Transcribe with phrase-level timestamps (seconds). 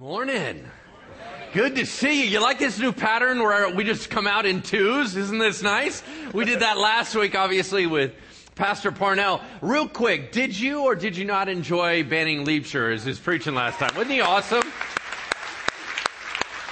[0.00, 0.68] Morning.
[1.52, 2.28] Good to see you.
[2.28, 5.14] You like this new pattern where we just come out in twos?
[5.14, 6.02] Isn't this nice?
[6.32, 8.12] We did that last week, obviously, with
[8.56, 9.40] Pastor Parnell.
[9.60, 13.78] Real quick, did you or did you not enjoy Banning Liebscher as his preaching last
[13.78, 13.94] time?
[13.94, 14.64] Wasn't he awesome?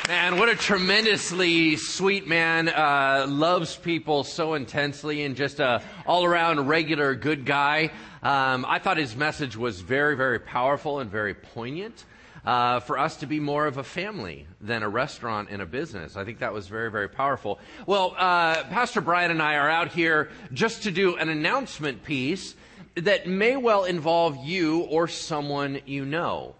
[0.08, 2.70] Man, what a tremendously sweet man.
[2.70, 7.92] Uh, loves people so intensely and just a all around regular good guy.
[8.20, 12.04] Um, I thought his message was very, very powerful and very poignant
[12.44, 16.16] uh, for us to be more of a family than a restaurant and a business.
[16.16, 17.58] I think that was very, very powerful.
[17.86, 22.54] Well, uh, Pastor Brian and I are out here just to do an announcement piece
[22.96, 26.54] that may well involve you or someone you know.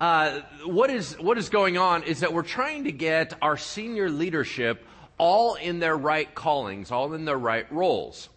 [0.00, 4.10] Uh, what is what is going on is that we're trying to get our senior
[4.10, 4.84] leadership
[5.16, 8.28] all in their right callings, all in their right roles.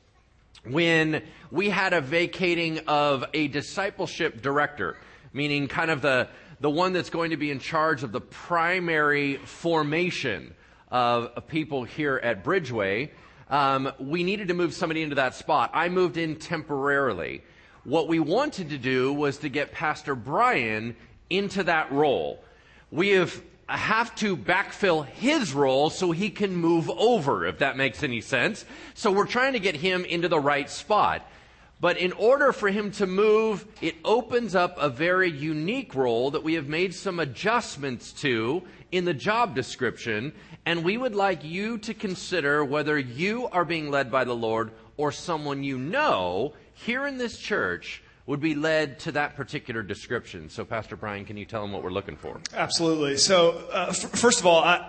[0.64, 4.98] When we had a vacating of a discipleship director,
[5.34, 9.38] meaning kind of the the one that's going to be in charge of the primary
[9.38, 10.54] formation
[10.92, 13.10] of, of people here at Bridgeway,
[13.50, 15.72] um, we needed to move somebody into that spot.
[15.74, 17.44] I moved in temporarily.
[17.84, 20.96] What we wanted to do was to get Pastor Brian
[21.30, 22.44] into that role.
[22.92, 28.02] We have have to backfill his role so he can move over, if that makes
[28.02, 28.66] any sense.
[28.96, 31.22] So we're trying to get him into the right spot.
[31.82, 36.44] But in order for him to move, it opens up a very unique role that
[36.44, 40.34] we have made some adjustments to in the job description.
[40.66, 44.72] And we would like you to consider whether you are being led by the Lord
[44.98, 50.50] or someone you know here in this church would be led to that particular description.
[50.50, 52.40] So, Pastor Brian, can you tell them what we're looking for?
[52.54, 53.18] Absolutely.
[53.18, 54.88] So, uh, f- first of all, I,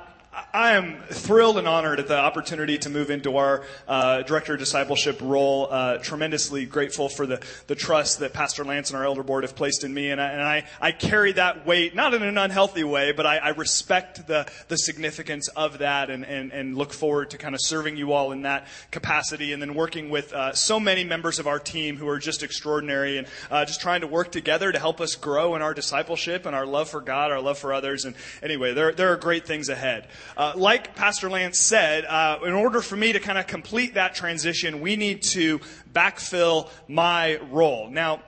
[0.54, 4.60] I am thrilled and honored at the opportunity to move into our uh, director of
[4.60, 5.66] discipleship role.
[5.68, 9.56] Uh, tremendously grateful for the, the trust that Pastor Lance and our elder board have
[9.56, 12.84] placed in me, and I, and I, I carry that weight not in an unhealthy
[12.84, 17.30] way, but I, I respect the the significance of that, and, and and look forward
[17.30, 20.78] to kind of serving you all in that capacity, and then working with uh, so
[20.78, 24.30] many members of our team who are just extraordinary, and uh, just trying to work
[24.30, 27.58] together to help us grow in our discipleship and our love for God, our love
[27.58, 30.06] for others, and anyway, there there are great things ahead.
[30.36, 34.14] Uh, like Pastor Lance said, uh, in order for me to kind of complete that
[34.14, 35.60] transition, we need to
[35.92, 37.90] backfill my role.
[37.90, 38.22] Now,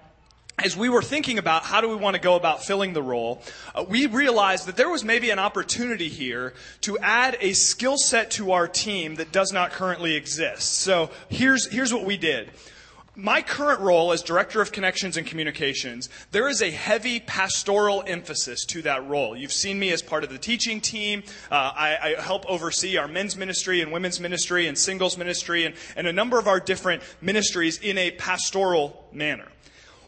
[0.59, 3.43] as we were thinking about how do we want to go about filling the role,
[3.75, 8.31] uh, we realized that there was maybe an opportunity here to add a skill set
[8.33, 10.79] to our team that does not currently exist.
[10.79, 12.51] So here's, here's what we did
[13.15, 18.65] my current role as director of connections and communications, there is a heavy pastoral emphasis
[18.67, 19.37] to that role.
[19.37, 21.23] You've seen me as part of the teaching team.
[21.51, 25.75] Uh, I, I, help oversee our men's ministry and women's ministry and singles ministry and,
[25.95, 29.49] and a number of our different ministries in a pastoral manner.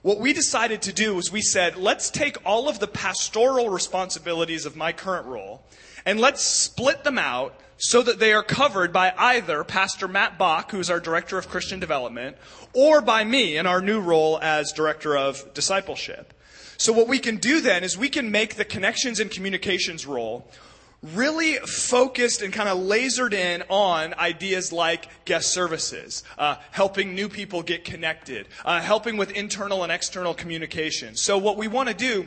[0.00, 4.64] What we decided to do was we said, let's take all of the pastoral responsibilities
[4.64, 5.62] of my current role
[6.06, 10.70] and let's split them out so that they are covered by either Pastor Matt Bach,
[10.70, 12.34] who's our Director of Christian Development,
[12.72, 16.32] or by me in our new role as Director of Discipleship.
[16.78, 20.50] So what we can do then is we can make the connections and communications role
[21.02, 27.28] really focused and kind of lasered in on ideas like guest services, uh, helping new
[27.28, 31.14] people get connected, uh, helping with internal and external communication.
[31.16, 32.26] So what we want to do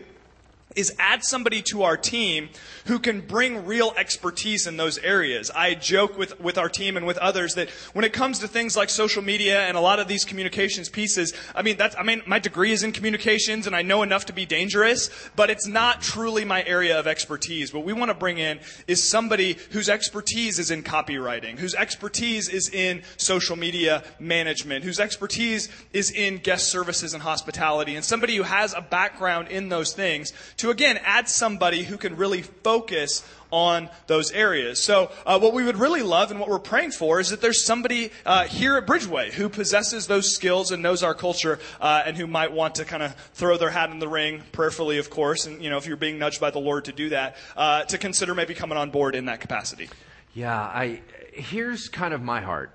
[0.75, 2.50] is add somebody to our team
[2.85, 5.50] who can bring real expertise in those areas.
[5.51, 8.78] I joke with, with our team and with others that when it comes to things
[8.78, 12.22] like social media and a lot of these communications pieces, I mean, that's, I mean,
[12.25, 16.01] my degree is in communications and I know enough to be dangerous, but it's not
[16.01, 17.73] truly my area of expertise.
[17.73, 22.49] What we want to bring in is somebody whose expertise is in copywriting, whose expertise
[22.49, 28.35] is in social media management, whose expertise is in guest services and hospitality, and somebody
[28.35, 33.23] who has a background in those things to again add somebody who can really focus
[33.51, 34.81] on those areas.
[34.84, 37.63] So, uh, what we would really love and what we're praying for is that there's
[37.63, 42.17] somebody uh, here at Bridgeway who possesses those skills and knows our culture uh, and
[42.17, 45.46] who might want to kind of throw their hat in the ring, prayerfully, of course,
[45.46, 47.97] and you know if you're being nudged by the Lord to do that, uh, to
[47.97, 49.90] consider maybe coming on board in that capacity.
[50.34, 51.02] Yeah, I
[51.32, 52.72] here's kind of my heart.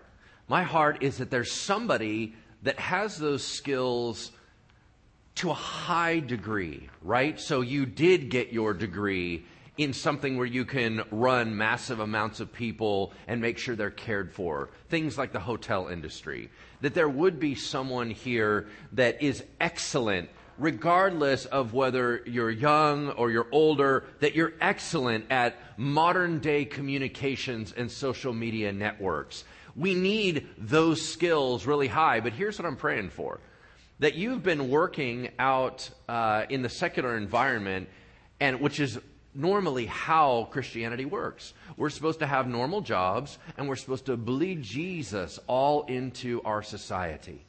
[0.49, 4.33] My heart is that there's somebody that has those skills
[5.37, 7.41] to a high degree, right?
[7.41, 9.45] So you did get your degree
[9.79, 14.33] in something where you can run massive amounts of people and make sure they're cared
[14.33, 14.69] for.
[14.91, 16.51] Things like the hotel industry.
[16.83, 23.31] That there would be someone here that is excellent regardless of whether you're young or
[23.31, 29.45] you're older, that you're excellent at modern day communications and social media networks.
[29.75, 33.41] We need those skills really high, but here's what I'm praying for
[34.03, 37.89] that you've been working out uh, in the secular environment,
[38.41, 38.99] and which is
[39.33, 41.55] normally how Christianity works.
[41.77, 46.65] We're supposed to have normal jobs and we're supposed to bleed Jesus all into our
[46.65, 47.45] society.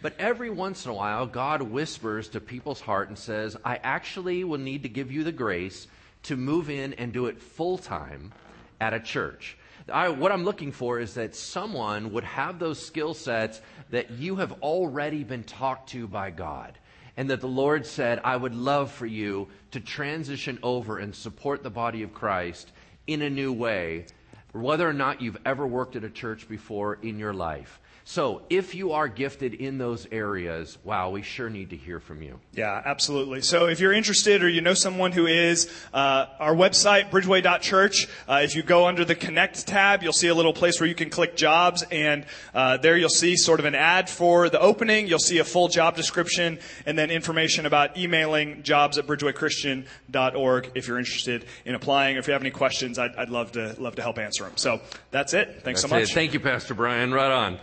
[0.00, 4.44] But every once in a while, God whispers to people's heart and says, I actually
[4.44, 5.88] will need to give you the grace
[6.22, 8.32] to move in and do it full time
[8.80, 9.58] at a church.
[9.92, 14.36] I, what I'm looking for is that someone would have those skill sets that you
[14.36, 16.78] have already been talked to by God.
[17.16, 21.62] And that the Lord said, I would love for you to transition over and support
[21.62, 22.70] the body of Christ
[23.06, 24.06] in a new way,
[24.52, 27.80] whether or not you've ever worked at a church before in your life.
[28.10, 32.22] So, if you are gifted in those areas, wow, we sure need to hear from
[32.22, 32.40] you.
[32.54, 33.42] Yeah, absolutely.
[33.42, 38.40] So, if you're interested or you know someone who is, uh, our website, bridgeway.church, uh,
[38.42, 41.10] if you go under the Connect tab, you'll see a little place where you can
[41.10, 42.24] click jobs, and
[42.54, 45.06] uh, there you'll see sort of an ad for the opening.
[45.06, 50.88] You'll see a full job description, and then information about emailing jobs at bridgewaychristian.org if
[50.88, 52.16] you're interested in applying.
[52.16, 54.56] If you have any questions, I'd, I'd love to love to help answer them.
[54.56, 54.80] So,
[55.10, 55.60] that's it.
[55.62, 56.10] Thanks that's so much.
[56.10, 56.14] It.
[56.14, 57.12] Thank you, Pastor Brian.
[57.12, 57.58] Right on.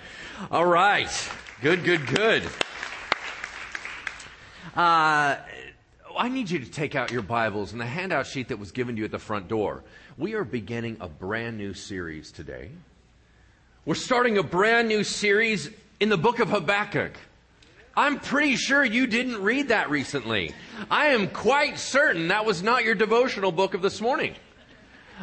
[0.51, 1.09] All right.
[1.61, 2.43] Good, good, good.
[4.75, 5.37] Uh,
[6.17, 8.95] I need you to take out your Bibles and the handout sheet that was given
[8.95, 9.83] to you at the front door.
[10.17, 12.69] We are beginning a brand new series today.
[13.85, 15.69] We're starting a brand new series
[16.01, 17.13] in the book of Habakkuk.
[17.95, 20.53] I'm pretty sure you didn't read that recently.
[20.91, 24.35] I am quite certain that was not your devotional book of this morning.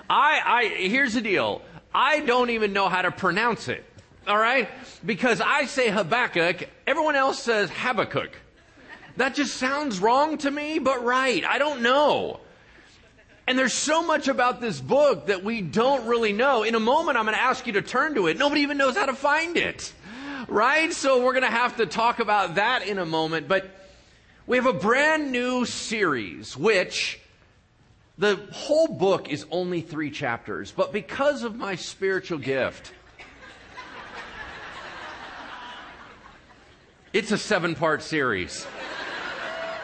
[0.08, 1.60] I, I, here's the deal.
[1.94, 3.84] I don't even know how to pronounce it.
[4.26, 4.68] All right?
[5.04, 8.30] Because I say Habakkuk, everyone else says Habakkuk.
[9.16, 11.44] That just sounds wrong to me, but right.
[11.44, 12.40] I don't know.
[13.46, 16.62] And there's so much about this book that we don't really know.
[16.62, 18.38] In a moment, I'm going to ask you to turn to it.
[18.38, 19.92] Nobody even knows how to find it.
[20.48, 20.92] Right?
[20.92, 23.48] So we're going to have to talk about that in a moment.
[23.48, 23.68] But
[24.46, 27.20] we have a brand new series, which
[28.16, 30.70] the whole book is only three chapters.
[30.70, 32.92] But because of my spiritual gift,
[37.12, 38.66] It's a seven part series.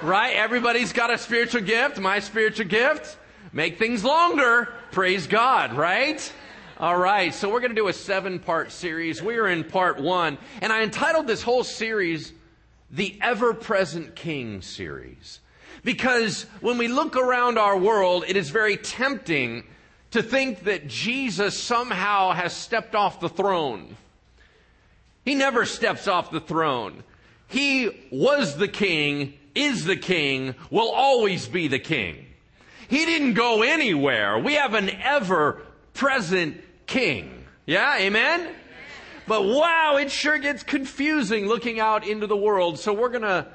[0.01, 0.35] right?
[0.35, 1.99] Everybody's got a spiritual gift.
[1.99, 3.19] My spiritual gift,
[3.53, 4.73] make things longer.
[4.93, 6.33] Praise God, right?
[6.79, 9.23] All right, so we're going to do a seven part series.
[9.23, 12.33] We are in part one, and I entitled this whole series
[12.91, 15.41] the Ever Present King series.
[15.85, 19.65] Because when we look around our world, it is very tempting
[20.13, 23.99] to think that Jesus somehow has stepped off the throne.
[25.27, 27.05] He never steps off the throne.
[27.49, 32.27] He was the king, is the king, will always be the king.
[32.89, 34.39] He didn't go anywhere.
[34.39, 35.63] We have an ever
[35.95, 37.45] present king.
[37.67, 38.49] Yeah, amen?
[39.27, 42.79] But wow, it sure gets confusing looking out into the world.
[42.79, 43.47] So we're going to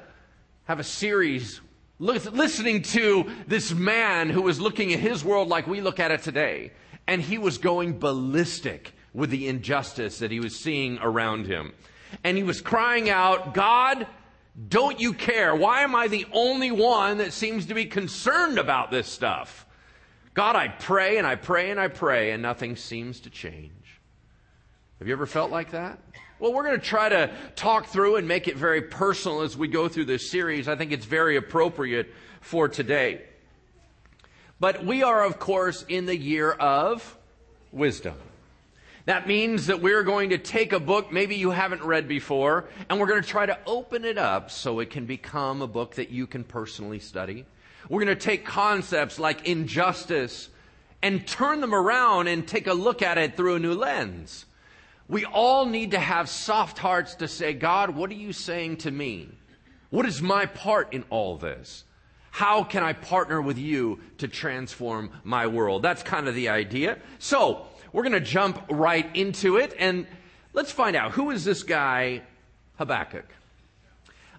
[0.64, 1.60] have a series
[1.98, 6.22] listening to this man who was looking at his world like we look at it
[6.22, 6.72] today.
[7.06, 11.72] And he was going ballistic with the injustice that he was seeing around him
[12.22, 14.06] and he was crying out, God,
[14.68, 15.54] don't you care?
[15.54, 19.66] Why am I the only one that seems to be concerned about this stuff?
[20.34, 24.00] God, I pray and I pray and I pray, and nothing seems to change.
[24.98, 25.98] Have you ever felt like that?
[26.38, 29.68] Well, we're going to try to talk through and make it very personal as we
[29.68, 30.68] go through this series.
[30.68, 33.22] I think it's very appropriate for today.
[34.60, 37.16] But we are, of course, in the year of
[37.72, 38.16] wisdom.
[39.06, 42.98] That means that we're going to take a book maybe you haven't read before, and
[42.98, 46.10] we're going to try to open it up so it can become a book that
[46.10, 47.44] you can personally study.
[47.90, 50.48] We're going to take concepts like injustice
[51.02, 54.46] and turn them around and take a look at it through a new lens.
[55.06, 58.90] We all need to have soft hearts to say, God, what are you saying to
[58.90, 59.28] me?
[59.90, 61.84] What is my part in all this?
[62.30, 65.82] How can I partner with you to transform my world?
[65.82, 66.98] That's kind of the idea.
[67.18, 70.04] So, we're going to jump right into it and
[70.52, 72.22] let's find out who is this guy,
[72.76, 73.24] Habakkuk.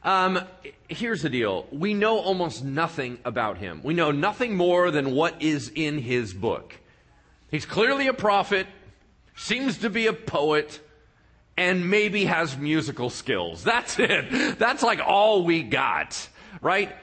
[0.04, 0.42] Um,
[0.90, 1.66] here's the deal.
[1.72, 3.80] We know almost nothing about him.
[3.82, 6.76] We know nothing more than what is in his book.
[7.50, 8.68] He's clearly a prophet,
[9.38, 10.82] seems to be a poet,
[11.56, 13.64] and maybe has musical skills.
[13.64, 14.60] That's it.
[14.60, 16.28] That's like all we got,
[16.62, 16.94] right?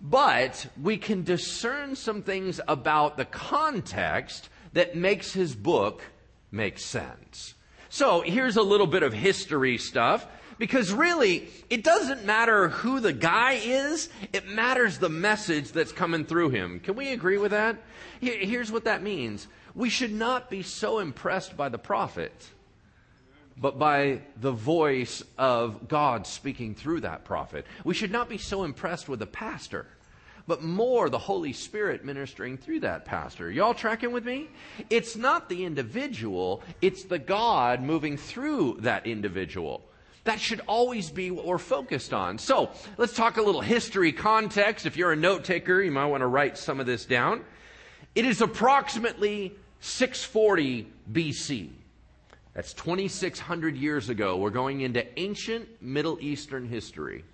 [0.00, 6.02] But we can discern some things about the context that makes his book
[6.50, 7.54] make sense.
[7.88, 10.26] So here's a little bit of history stuff.
[10.58, 16.24] Because really, it doesn't matter who the guy is, it matters the message that's coming
[16.24, 16.80] through him.
[16.80, 17.76] Can we agree with that?
[18.20, 19.48] Here's what that means.
[19.74, 22.32] We should not be so impressed by the prophet,
[23.58, 27.66] but by the voice of God speaking through that prophet.
[27.84, 29.86] We should not be so impressed with the pastor,
[30.46, 33.50] but more the Holy Spirit ministering through that pastor.
[33.50, 34.48] Y'all tracking with me?
[34.90, 39.82] It's not the individual, it's the God moving through that individual.
[40.24, 42.38] That should always be what we're focused on.
[42.38, 44.84] So, let's talk a little history context.
[44.84, 47.44] If you're a note taker, you might want to write some of this down.
[48.16, 51.70] It is approximately 640 BC.
[52.54, 54.36] That's 2,600 years ago.
[54.38, 57.24] We're going into ancient Middle Eastern history.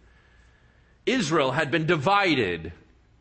[1.07, 2.73] Israel had been divided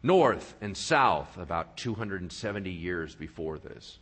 [0.03, 4.00] north and south about 270 years before this.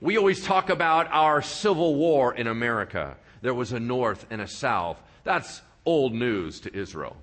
[0.00, 3.16] We always talk about our civil war in America.
[3.42, 5.00] There was a north and a south.
[5.24, 7.16] That's old news to Israel.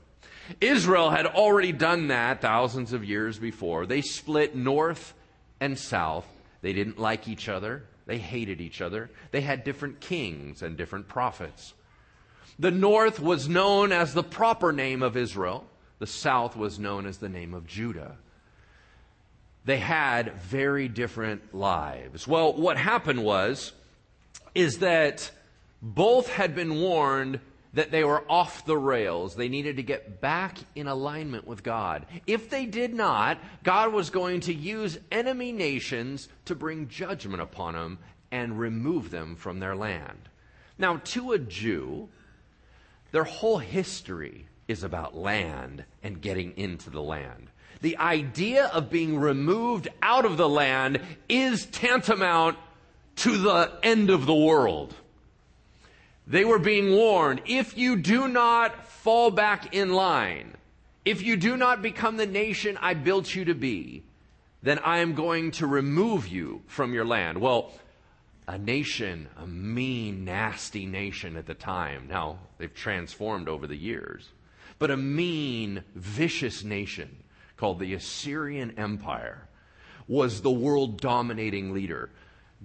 [0.62, 3.86] Israel had already done that thousands of years before.
[3.86, 5.14] They split north
[5.60, 6.26] and south.
[6.62, 7.84] They didn't like each other.
[8.06, 9.10] They hated each other.
[9.32, 11.74] They had different kings and different prophets.
[12.60, 15.66] The north was known as the proper name of Israel.
[16.00, 18.18] The south was known as the name of Judah.
[19.66, 22.28] They had very different lives.
[22.28, 23.74] Well, what happened was,
[24.56, 25.30] is that
[25.82, 27.40] both had been warned
[27.74, 29.36] that they were off the rails.
[29.36, 32.06] They needed to get back in alignment with God.
[32.26, 37.74] If they did not, God was going to use enemy nations to bring judgment upon
[37.74, 38.00] them
[38.32, 40.30] and remove them from their land.
[40.78, 42.10] Now, to a Jew,
[43.12, 47.48] their whole history is about land and getting into the land.
[47.82, 52.58] The idea of being removed out of the land is tantamount
[53.18, 54.96] to the end of the world.
[56.26, 60.56] They were being warned if you do not fall back in line,
[61.06, 64.04] if you do not become the nation I built you to be,
[64.62, 67.40] then I am going to remove you from your land.
[67.40, 67.72] Well,
[68.48, 72.08] a nation, a mean, nasty nation at the time.
[72.10, 74.30] Now, they've transformed over the years.
[74.80, 77.24] But a mean, vicious nation
[77.56, 79.48] called the Assyrian Empire
[80.08, 82.10] was the world dominating leader.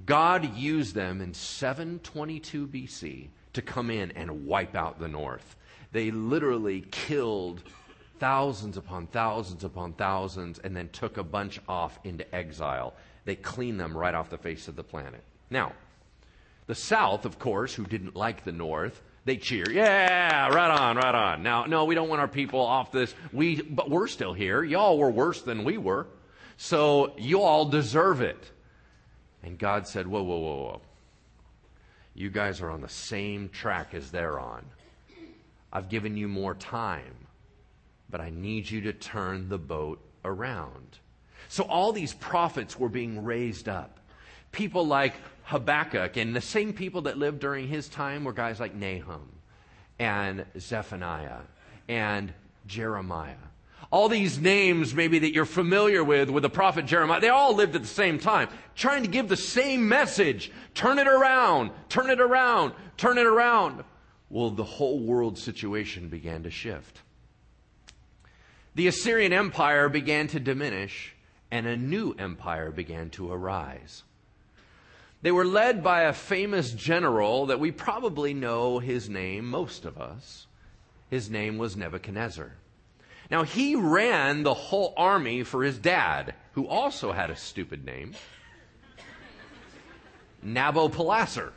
[0.06, 5.56] God used them in 722 BC to come in and wipe out the north.
[5.92, 7.62] They literally killed
[8.18, 12.94] thousands upon thousands upon thousands and then took a bunch off into exile.
[13.24, 15.22] They cleaned them right off the face of the planet.
[15.50, 15.72] Now,
[16.66, 19.70] the South, of course, who didn't like the North, they cheer.
[19.70, 21.42] Yeah, right on, right on.
[21.42, 23.14] Now, no, we don't want our people off this.
[23.32, 24.64] We, but we're still here.
[24.64, 26.08] Y'all were worse than we were.
[26.56, 28.50] So you all deserve it.
[29.42, 30.80] And God said, whoa, whoa, whoa, whoa.
[32.14, 34.64] You guys are on the same track as they're on.
[35.72, 37.26] I've given you more time,
[38.10, 40.98] but I need you to turn the boat around.
[41.48, 43.98] So all these prophets were being raised up.
[44.52, 48.74] People like Habakkuk, and the same people that lived during his time were guys like
[48.74, 49.28] Nahum
[49.98, 51.40] and Zephaniah
[51.88, 52.32] and
[52.66, 53.34] Jeremiah.
[53.90, 57.76] All these names, maybe that you're familiar with, with the prophet Jeremiah, they all lived
[57.76, 60.50] at the same time, trying to give the same message.
[60.74, 63.84] Turn it around, turn it around, turn it around.
[64.30, 67.02] Well, the whole world situation began to shift.
[68.74, 71.14] The Assyrian Empire began to diminish,
[71.50, 74.04] and a new empire began to arise.
[75.22, 79.96] They were led by a famous general that we probably know his name, most of
[79.96, 80.46] us.
[81.10, 82.52] His name was Nebuchadnezzar.
[83.30, 88.14] Now, he ran the whole army for his dad, who also had a stupid name
[90.44, 91.52] Nabopolassar,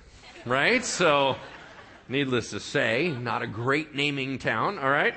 [0.45, 0.85] right?
[0.85, 1.35] So,
[2.07, 5.15] needless to say, not a great naming town, all right?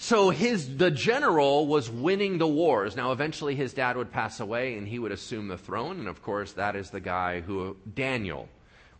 [0.00, 2.94] So his the general was winning the wars.
[2.94, 6.22] Now eventually his dad would pass away and he would assume the throne and of
[6.22, 8.48] course that is the guy who Daniel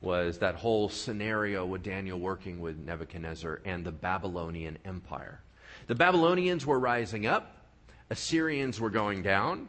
[0.00, 5.40] was that whole scenario with Daniel working with Nebuchadnezzar and the Babylonian empire.
[5.87, 7.57] The Babylonians were rising up,
[8.11, 9.69] Assyrians were going down,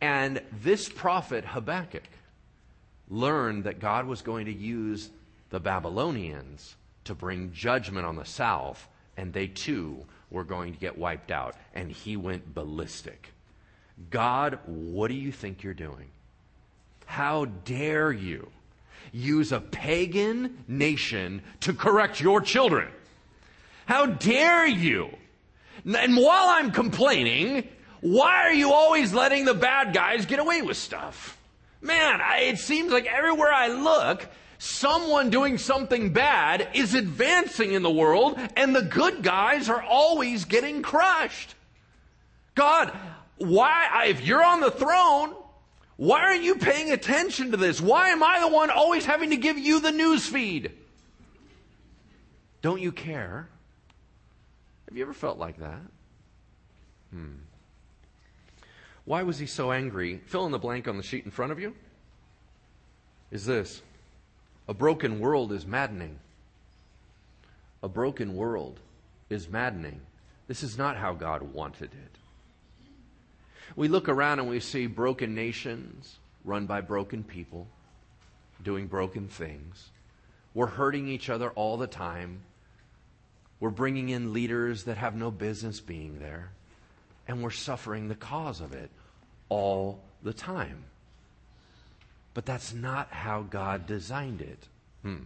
[0.00, 2.08] and this prophet, Habakkuk,
[3.08, 5.10] learned that God was going to use
[5.50, 10.98] the Babylonians to bring judgment on the south, and they too were going to get
[10.98, 11.56] wiped out.
[11.74, 13.32] And he went ballistic.
[14.10, 16.10] God, what do you think you're doing?
[17.06, 18.48] How dare you
[19.12, 22.88] use a pagan nation to correct your children?
[23.86, 25.10] How dare you
[25.84, 27.68] and while I'm complaining,
[28.00, 31.38] why are you always letting the bad guys get away with stuff?
[31.80, 34.26] Man, I, it seems like everywhere I look,
[34.60, 40.44] someone doing something bad is advancing in the world, and the good guys are always
[40.44, 41.54] getting crushed.
[42.54, 42.92] God,
[43.38, 45.34] why, if you're on the throne,
[45.96, 47.80] why aren't you paying attention to this?
[47.80, 50.72] Why am I the one always having to give you the news feed?
[52.60, 53.48] Don't you care?
[54.88, 55.80] Have you ever felt like that?
[57.12, 57.36] Hmm.
[59.06, 60.20] Why was he so angry?
[60.26, 61.74] Fill in the blank on the sheet in front of you.
[63.30, 63.80] Is this
[64.70, 66.20] a broken world is maddening.
[67.82, 68.78] A broken world
[69.28, 70.00] is maddening.
[70.46, 72.16] This is not how God wanted it.
[73.74, 77.66] We look around and we see broken nations run by broken people
[78.62, 79.90] doing broken things.
[80.54, 82.42] We're hurting each other all the time.
[83.58, 86.50] We're bringing in leaders that have no business being there.
[87.26, 88.90] And we're suffering the cause of it
[89.48, 90.84] all the time.
[92.34, 94.68] But that's not how God designed it.
[95.02, 95.24] Hmm.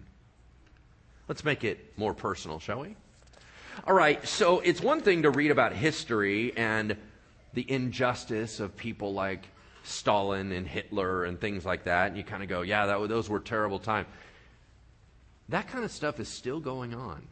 [1.28, 2.96] Let's make it more personal, shall we?
[3.86, 6.96] All right, so it's one thing to read about history and
[7.54, 9.46] the injustice of people like
[9.82, 13.28] Stalin and Hitler and things like that, and you kind of go, yeah, that, those
[13.28, 14.06] were terrible times.
[15.48, 17.26] That kind of stuff is still going on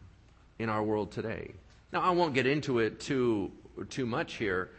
[0.59, 1.53] in our world today.
[1.93, 3.53] Now, I won't get into it too,
[3.89, 4.71] too much here,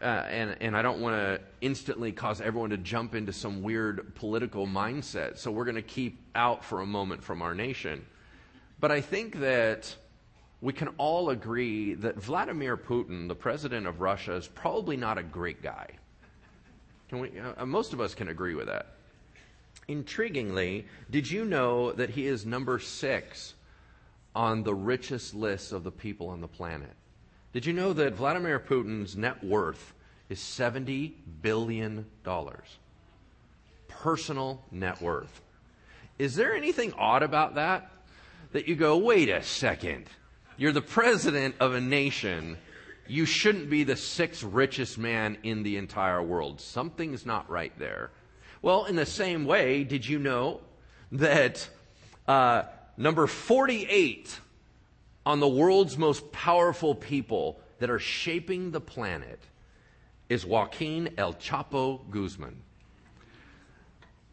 [0.00, 4.14] uh, and, and I don't want to instantly cause everyone to jump into some weird
[4.14, 8.04] political mindset, so we're going to keep out for a moment from our nation.
[8.80, 9.94] But I think that
[10.60, 15.22] we can all agree that Vladimir Putin, the president of Russia, is probably not a
[15.22, 15.88] great guy.
[17.08, 18.94] Can we, uh, most of us can agree with that.
[19.88, 23.54] Intriguingly, did you know that he is number six
[24.34, 26.92] on the richest list of the people on the planet?
[27.58, 29.92] Did you know that Vladimir Putin's net worth
[30.28, 31.10] is $70
[31.42, 32.06] billion?
[33.88, 35.40] Personal net worth.
[36.20, 37.90] Is there anything odd about that?
[38.52, 40.04] That you go, wait a second.
[40.56, 42.58] You're the president of a nation
[43.08, 46.60] you shouldn't be the sixth richest man in the entire world.
[46.60, 48.12] Something's not right there.
[48.62, 50.60] Well, in the same way, did you know
[51.10, 51.68] that
[52.28, 52.62] uh,
[52.96, 54.42] number 48
[55.28, 59.38] on the world's most powerful people that are shaping the planet
[60.30, 62.62] is Joaquin El Chapo Guzman,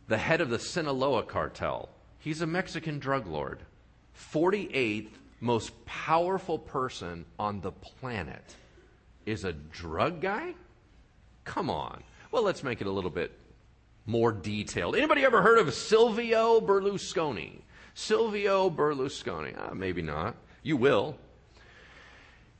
[0.07, 1.89] the head of the Sinaloa cartel.
[2.19, 3.59] He's a Mexican drug lord.
[4.33, 5.09] 48th
[5.41, 8.55] most powerful person on the planet
[9.25, 10.53] is a drug guy?
[11.43, 12.03] Come on.
[12.31, 13.37] Well, let's make it a little bit
[14.05, 14.95] more detailed.
[14.95, 17.63] Anybody ever heard of Silvio Berlusconi?
[17.95, 19.57] Silvio Berlusconi.
[19.57, 20.37] Ah, maybe not.
[20.65, 21.15] You will.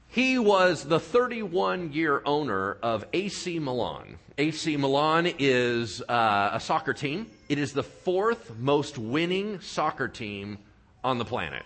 [0.10, 4.20] He was the 31 year owner of AC Milan.
[4.38, 7.26] AC Milan is uh, a soccer team.
[7.50, 10.60] It is the fourth most winning soccer team
[11.04, 11.64] on the planet.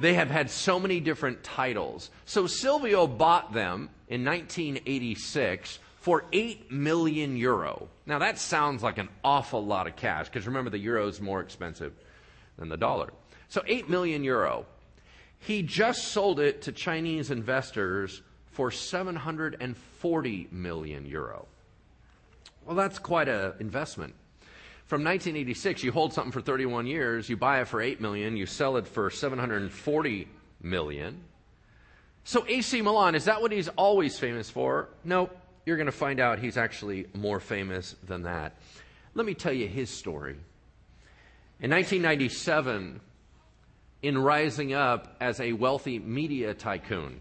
[0.00, 2.10] They have had so many different titles.
[2.24, 7.88] So Silvio bought them in 1986 for 8 million euro.
[8.06, 11.40] Now that sounds like an awful lot of cash because remember the euro is more
[11.40, 11.94] expensive
[12.56, 13.12] than the dollar.
[13.48, 14.64] So 8 million euro.
[15.38, 21.46] He just sold it to Chinese investors for 740 million euro.
[22.66, 24.14] Well, that's quite an investment.
[24.86, 28.46] From 1986, you hold something for 31 years, you buy it for 8 million, you
[28.46, 30.28] sell it for 740
[30.62, 31.20] million.
[32.24, 34.88] So AC Milan, is that what he's always famous for?
[35.04, 35.30] No,
[35.64, 38.56] you're going to find out he's actually more famous than that.
[39.14, 40.36] Let me tell you his story.
[41.60, 43.00] In 1997,
[44.02, 47.20] in rising up as a wealthy media tycoon,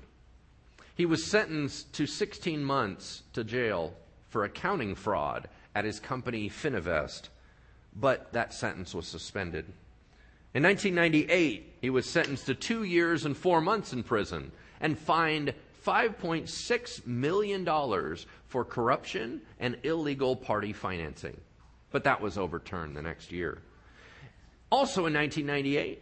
[0.95, 3.93] he was sentenced to 16 months to jail
[4.29, 7.29] for accounting fraud at his company Fininvest,
[7.95, 9.65] but that sentence was suspended.
[10.53, 15.53] In 1998, he was sentenced to two years and four months in prison and fined
[15.85, 17.65] $5.6 million
[18.47, 21.39] for corruption and illegal party financing.
[21.91, 23.59] But that was overturned the next year.
[24.71, 26.01] Also in 1998,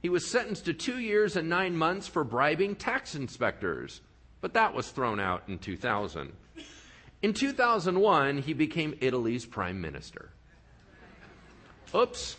[0.00, 4.00] he was sentenced to two years and nine months for bribing tax inspectors,
[4.40, 6.32] but that was thrown out in 2000.
[7.20, 10.30] In 2001, he became Italy's prime minister.
[11.94, 12.36] Oops.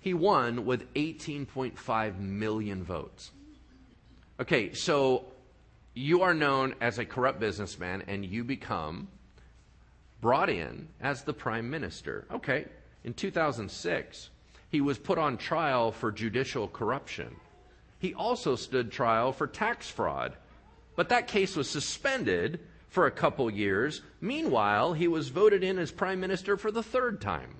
[0.00, 3.30] He won with 18.5 million votes.
[4.40, 5.26] Okay, so
[5.94, 9.08] you are known as a corrupt businessman and you become
[10.20, 12.26] brought in as the prime minister.
[12.32, 12.66] Okay,
[13.04, 14.30] in 2006,
[14.76, 17.34] he was put on trial for judicial corruption.
[17.98, 20.34] He also stood trial for tax fraud,
[20.96, 22.60] but that case was suspended
[22.90, 24.02] for a couple years.
[24.20, 27.54] Meanwhile, he was voted in as prime minister for the third time.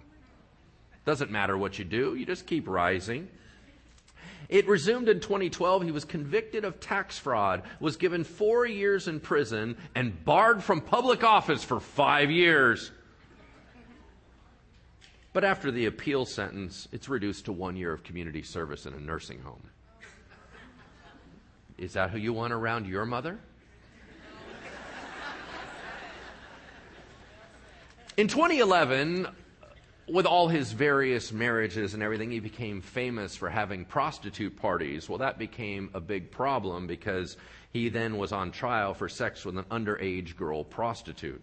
[1.06, 3.28] Doesn't matter what you do, you just keep rising.
[4.50, 5.84] It resumed in 2012.
[5.84, 10.82] He was convicted of tax fraud, was given four years in prison, and barred from
[10.82, 12.90] public office for five years.
[15.36, 18.98] But after the appeal sentence, it's reduced to one year of community service in a
[18.98, 19.68] nursing home.
[21.76, 23.38] Is that who you want around your mother?
[28.16, 29.28] In 2011,
[30.08, 35.06] with all his various marriages and everything, he became famous for having prostitute parties.
[35.06, 37.36] Well, that became a big problem because
[37.74, 41.42] he then was on trial for sex with an underage girl prostitute.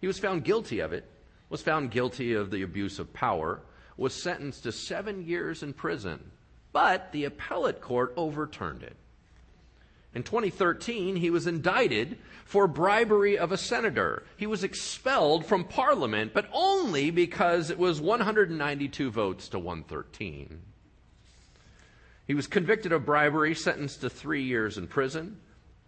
[0.00, 1.08] He was found guilty of it,
[1.50, 3.60] was found guilty of the abuse of power,
[3.96, 6.30] was sentenced to seven years in prison,
[6.72, 8.96] but the appellate court overturned it.
[10.14, 14.24] In 2013, he was indicted for bribery of a senator.
[14.36, 20.60] He was expelled from Parliament, but only because it was 192 votes to 113.
[22.26, 25.38] He was convicted of bribery, sentenced to three years in prison,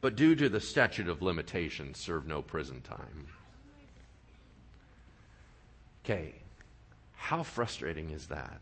[0.00, 3.26] but due to the statute of limitations, served no prison time.
[6.04, 6.34] Okay,
[7.14, 8.60] how frustrating is that?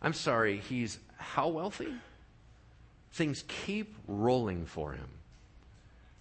[0.00, 1.92] I'm sorry, he's how wealthy?
[3.12, 5.08] Things keep rolling for him.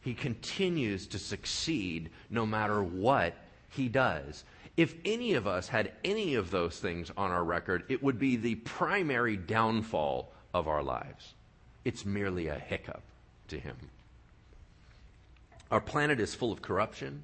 [0.02, 3.34] He continues to succeed no matter what
[3.70, 4.44] he does.
[4.76, 8.36] If any of us had any of those things on our record, it would be
[8.36, 11.34] the primary downfall of our lives.
[11.86, 13.02] It's merely a hiccup
[13.48, 13.78] to him.
[15.70, 17.24] Our planet is full of corruption,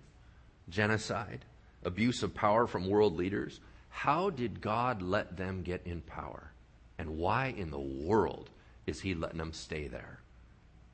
[0.70, 1.44] genocide,
[1.84, 3.60] abuse of power from world leaders.
[3.90, 6.52] How did God let them get in power?
[6.98, 8.50] And why in the world
[8.86, 10.20] is he letting them stay there?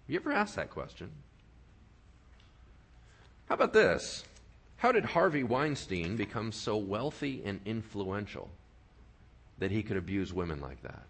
[0.05, 1.09] Have You ever asked that question?
[3.47, 4.23] How about this?
[4.77, 8.49] How did Harvey Weinstein become so wealthy and influential
[9.59, 11.03] that he could abuse women like that?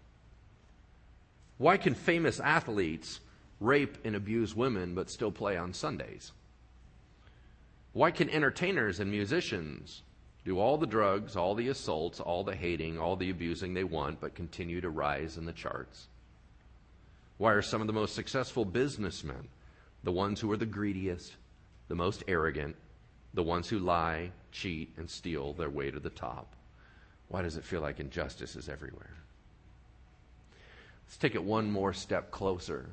[1.58, 3.20] Why can famous athletes
[3.60, 6.32] rape and abuse women but still play on Sundays?
[7.94, 10.02] Why can entertainers and musicians
[10.44, 14.20] do all the drugs, all the assaults, all the hating, all the abusing they want
[14.20, 16.08] but continue to rise in the charts?
[17.38, 19.48] Why are some of the most successful businessmen
[20.02, 21.36] the ones who are the greediest,
[21.88, 22.76] the most arrogant,
[23.32, 26.52] the ones who lie, cheat, and steal their way to the top?
[27.28, 29.14] Why does it feel like injustice is everywhere?
[31.06, 32.90] Let's take it one more step closer.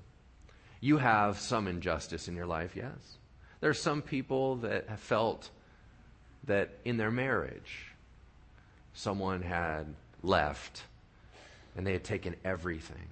[0.79, 3.17] You have some injustice in your life, yes.
[3.61, 5.49] There are some people that have felt
[6.45, 7.93] that in their marriage,
[8.93, 9.85] someone had
[10.23, 10.83] left
[11.77, 13.07] and they had taken everything.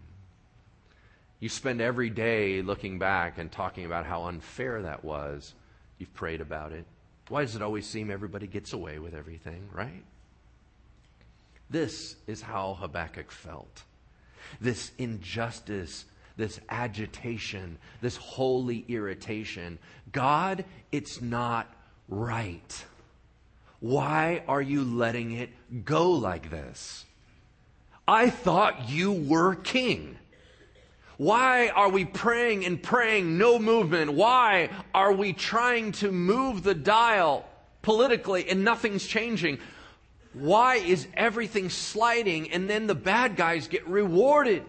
[1.40, 5.54] You spend every day looking back and talking about how unfair that was.
[5.98, 6.86] You've prayed about it.
[7.30, 10.04] Why does it always seem everybody gets away with everything, right?
[11.70, 13.84] This is how Habakkuk felt.
[14.60, 16.06] This injustice,
[16.40, 19.78] this agitation, this holy irritation.
[20.12, 21.72] God, it's not
[22.08, 22.86] right.
[23.82, 25.50] Why are you letting it
[25.84, 27.06] go like this?
[28.08, 30.18] I thought you were king.
[31.18, 34.14] Why are we praying and praying, no movement?
[34.14, 37.46] Why are we trying to move the dial
[37.82, 39.60] politically and nothing's changing?
[40.32, 44.64] Why is everything sliding and then the bad guys get rewarded?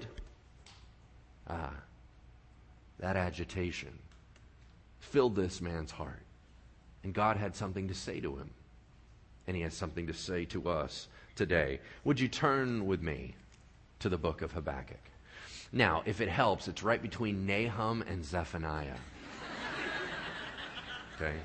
[1.50, 1.72] Ah,
[3.00, 3.98] that agitation
[5.00, 6.22] filled this man's heart.
[7.02, 8.50] And God had something to say to him.
[9.46, 11.80] And he has something to say to us today.
[12.04, 13.34] Would you turn with me
[13.98, 15.00] to the book of Habakkuk?
[15.72, 18.96] Now, if it helps, it's right between Nahum and Zephaniah.
[21.16, 21.36] Okay?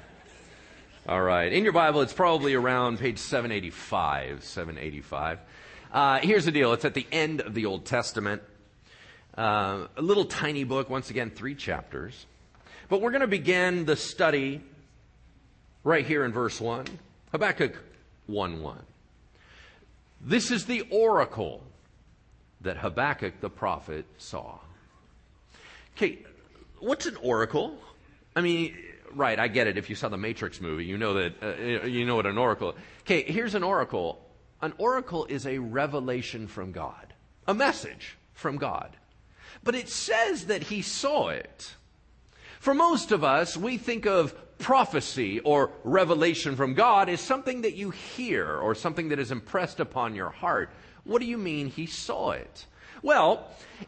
[1.05, 1.51] All right.
[1.51, 4.41] In your Bible, it's probably around page 785.
[4.45, 5.39] 785.
[5.91, 8.41] Uh, here's the deal it's at the end of the Old Testament.
[9.37, 12.25] Uh, a little tiny book, once again, three chapters.
[12.87, 14.61] But we're going to begin the study
[15.83, 16.85] right here in verse 1.
[17.31, 17.75] Habakkuk
[18.27, 18.79] 1 1.
[20.21, 21.63] This is the oracle
[22.61, 24.57] that Habakkuk the prophet saw.
[25.95, 26.19] Okay,
[26.79, 27.77] what's an oracle?
[28.35, 28.75] I mean,
[29.13, 29.77] right, I get it.
[29.77, 32.75] If you saw the Matrix movie, you know that uh, you know what an oracle.
[33.01, 34.21] Okay, here's an oracle.
[34.61, 37.13] An oracle is a revelation from God,
[37.47, 38.95] a message from God.
[39.65, 41.75] But it says that he saw it.
[42.59, 47.75] For most of us, we think of prophecy or revelation from God as something that
[47.75, 50.69] you hear or something that is impressed upon your heart.
[51.03, 52.65] What do you mean he saw it?
[53.01, 53.47] Well,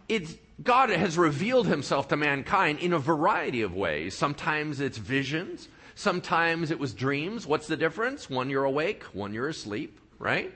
[0.09, 4.13] it's, God has revealed himself to mankind in a variety of ways.
[4.13, 7.47] Sometimes it's visions, sometimes it was dreams.
[7.47, 8.29] What's the difference?
[8.29, 10.53] One you're awake, one you're asleep, right?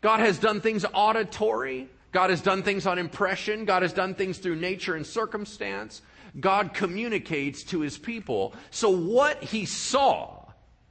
[0.00, 1.88] God has done things auditory.
[2.14, 3.64] God has done things on impression.
[3.64, 6.00] God has done things through nature and circumstance.
[6.38, 8.54] God communicates to his people.
[8.70, 10.44] So what he saw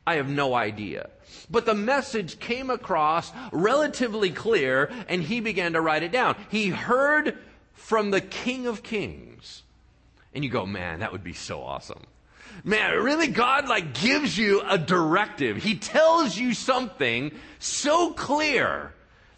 [0.05, 1.09] I have no idea.
[1.49, 6.35] But the message came across relatively clear, and he began to write it down.
[6.49, 7.37] He heard
[7.73, 9.63] from the King of Kings.
[10.33, 12.01] And you go, man, that would be so awesome.
[12.63, 15.57] Man, really, God like gives you a directive.
[15.63, 18.92] He tells you something so clear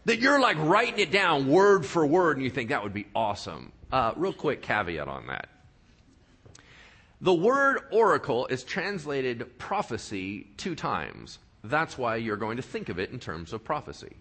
[0.05, 3.07] that you're like writing it down word for word and you think that would be
[3.15, 3.71] awesome.
[3.91, 5.49] Uh, real quick caveat on that.
[7.21, 11.39] The word oracle is translated prophecy two times.
[11.63, 14.15] That's why you're going to think of it in terms of prophecy.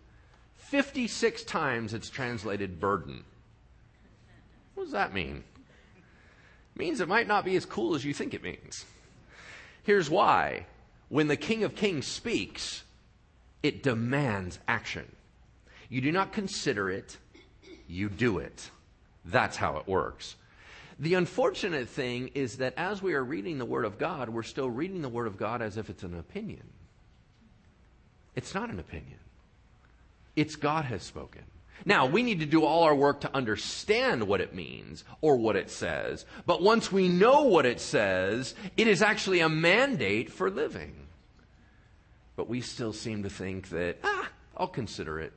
[0.57, 3.25] 56 times it's translated burden.
[4.75, 5.45] What does that mean?
[6.75, 8.85] It means it might not be as cool as you think it means.
[9.83, 10.67] Here's why.
[11.09, 12.85] When the King of Kings speaks,
[13.63, 15.15] it demands action.
[15.89, 17.17] You do not consider it,
[17.89, 18.71] you do it.
[19.25, 20.37] That's how it works.
[20.99, 24.71] The unfortunate thing is that as we are reading the Word of God, we're still
[24.71, 26.63] reading the Word of God as if it's an opinion.
[28.37, 29.19] It's not an opinion,
[30.37, 31.43] it's God has spoken.
[31.85, 35.57] Now, we need to do all our work to understand what it means or what
[35.57, 36.25] it says.
[36.47, 40.95] But once we know what it says, it is actually a mandate for living.
[42.37, 45.33] But we still seem to think that, ah, I'll consider it.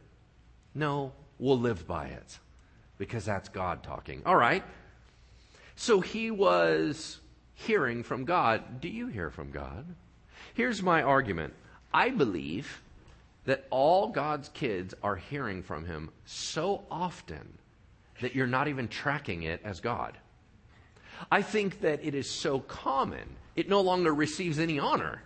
[0.77, 2.37] No, we'll live by it
[2.99, 4.21] because that's God talking.
[4.27, 4.63] All right.
[5.75, 7.19] So he was
[7.55, 8.79] hearing from God.
[8.79, 9.85] Do you hear from God?
[10.53, 11.55] Here's my argument
[11.91, 12.81] I believe
[13.45, 17.57] that all God's kids are hearing from him so often
[18.21, 20.15] that you're not even tracking it as God.
[21.31, 25.23] I think that it is so common, it no longer receives any honor.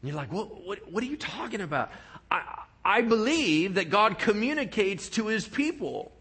[0.00, 1.90] You're like, what, what, what are you talking about?
[2.30, 6.12] I, I believe that God communicates to his people.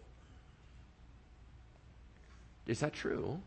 [2.65, 3.41] Is that true?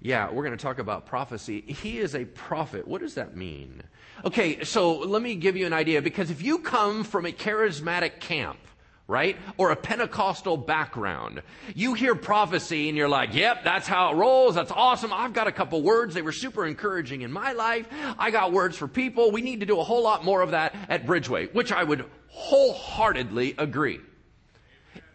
[0.00, 1.62] Yeah, we're going to talk about prophecy.
[1.62, 2.86] He is a prophet.
[2.86, 3.82] What does that mean?
[4.24, 8.20] Okay, so let me give you an idea because if you come from a charismatic
[8.20, 8.58] camp,
[9.06, 9.36] right?
[9.58, 11.42] Or a Pentecostal background.
[11.74, 14.54] You hear prophecy and you're like, yep, that's how it rolls.
[14.54, 15.12] That's awesome.
[15.12, 16.14] I've got a couple words.
[16.14, 17.86] They were super encouraging in my life.
[18.18, 19.30] I got words for people.
[19.30, 22.06] We need to do a whole lot more of that at Bridgeway, which I would
[22.28, 24.00] wholeheartedly agree.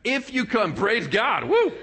[0.03, 1.73] If you come, praise God, woo!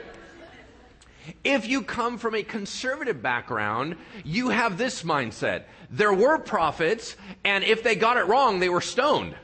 [1.43, 5.65] If you come from a conservative background, you have this mindset.
[5.91, 9.35] There were prophets, and if they got it wrong, they were stoned.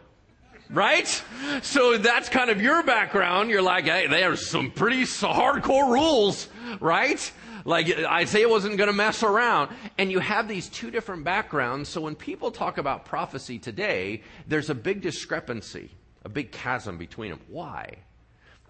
[0.72, 1.22] Right?
[1.62, 3.50] So that's kind of your background.
[3.50, 6.48] You're like, hey, there's some pretty hardcore rules,
[6.80, 7.32] right?
[7.64, 9.70] Like Isaiah wasn't going to mess around.
[9.98, 11.88] And you have these two different backgrounds.
[11.88, 15.90] So when people talk about prophecy today, there's a big discrepancy,
[16.24, 17.40] a big chasm between them.
[17.48, 17.96] Why?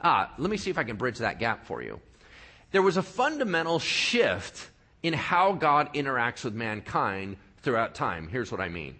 [0.02, 2.00] Ah, let me see if I can bridge that gap for you
[2.72, 4.70] there was a fundamental shift
[5.02, 8.28] in how God interacts with mankind throughout time.
[8.28, 8.96] Here's what I mean.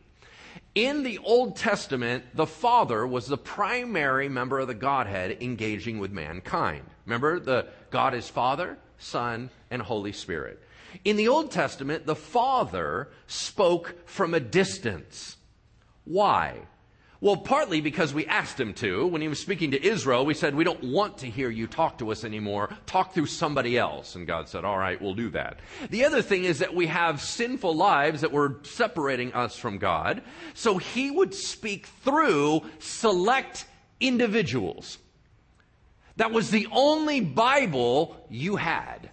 [0.75, 6.13] In the Old Testament, the Father was the primary member of the Godhead engaging with
[6.13, 6.85] mankind.
[7.05, 10.63] Remember, the God is Father, Son, and Holy Spirit.
[11.05, 15.37] In the Old Testament, the Father spoke from a distance.
[16.05, 16.61] Why?
[17.23, 19.07] Well, partly because we asked him to.
[19.07, 21.99] When he was speaking to Israel, we said, We don't want to hear you talk
[21.99, 22.71] to us anymore.
[22.85, 24.17] Talk through somebody else.
[24.17, 25.61] And God said, All right, we'll do that.
[25.89, 30.23] The other thing is that we have sinful lives that were separating us from God.
[30.55, 33.67] So he would speak through select
[34.01, 34.99] individuals.
[36.17, 39.11] That was the only Bible you had.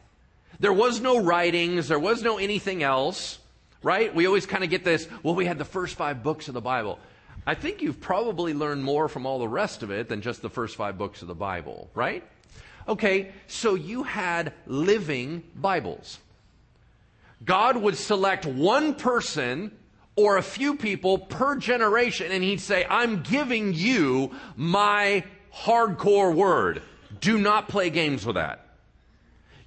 [0.60, 3.38] There was no writings, there was no anything else,
[3.84, 4.14] right?
[4.16, 6.60] We always kind of get this, well, we had the first five books of the
[6.60, 6.98] Bible.
[7.50, 10.52] I think you've probably learned more from all the rest of it than just the
[10.52, 12.24] first five books of the Bible, right?
[12.88, 16.20] Okay, so you had living Bibles.
[17.44, 19.76] God would select one person
[20.16, 26.84] or a few people per generation, and he'd say, I'm giving you my hardcore word.
[27.20, 28.64] Do not play games with that.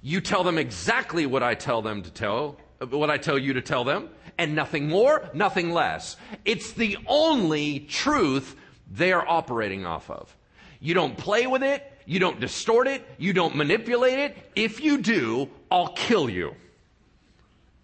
[0.01, 2.55] You tell them exactly what I tell them to tell,
[2.89, 6.17] what I tell you to tell them, and nothing more, nothing less.
[6.45, 8.55] It's the only truth
[8.91, 10.35] they are operating off of.
[10.79, 14.51] You don't play with it, you don't distort it, you don't manipulate it.
[14.55, 16.55] If you do, I'll kill you.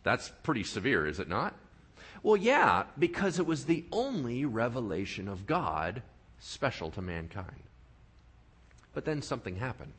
[0.03, 1.53] That's pretty severe, is it not?
[2.23, 6.01] Well, yeah, because it was the only revelation of God
[6.39, 7.63] special to mankind.
[8.93, 9.93] But then something happened.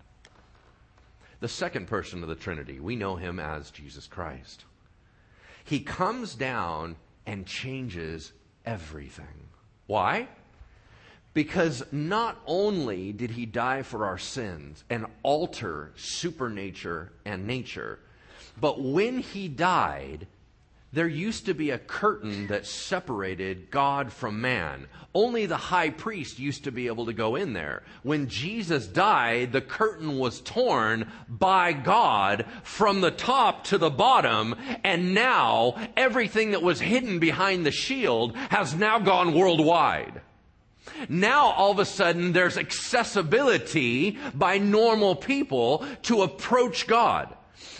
[1.40, 4.64] The second person of the Trinity, we know him as Jesus Christ.
[5.64, 6.96] He comes down
[7.26, 8.32] and changes
[8.64, 9.48] everything.
[9.86, 10.28] Why?
[11.32, 18.00] Because not only did he die for our sins and alter supernature and nature,
[18.60, 20.26] but when he died,
[20.92, 24.86] there used to be a curtain that separated God from man.
[25.14, 27.84] Only the high priest used to be able to go in there.
[28.02, 34.56] When Jesus died, the curtain was torn by God from the top to the bottom,
[34.82, 40.20] and now everything that was hidden behind the shield has now gone worldwide.
[41.08, 47.36] Now all of a sudden there's accessibility by normal people to approach God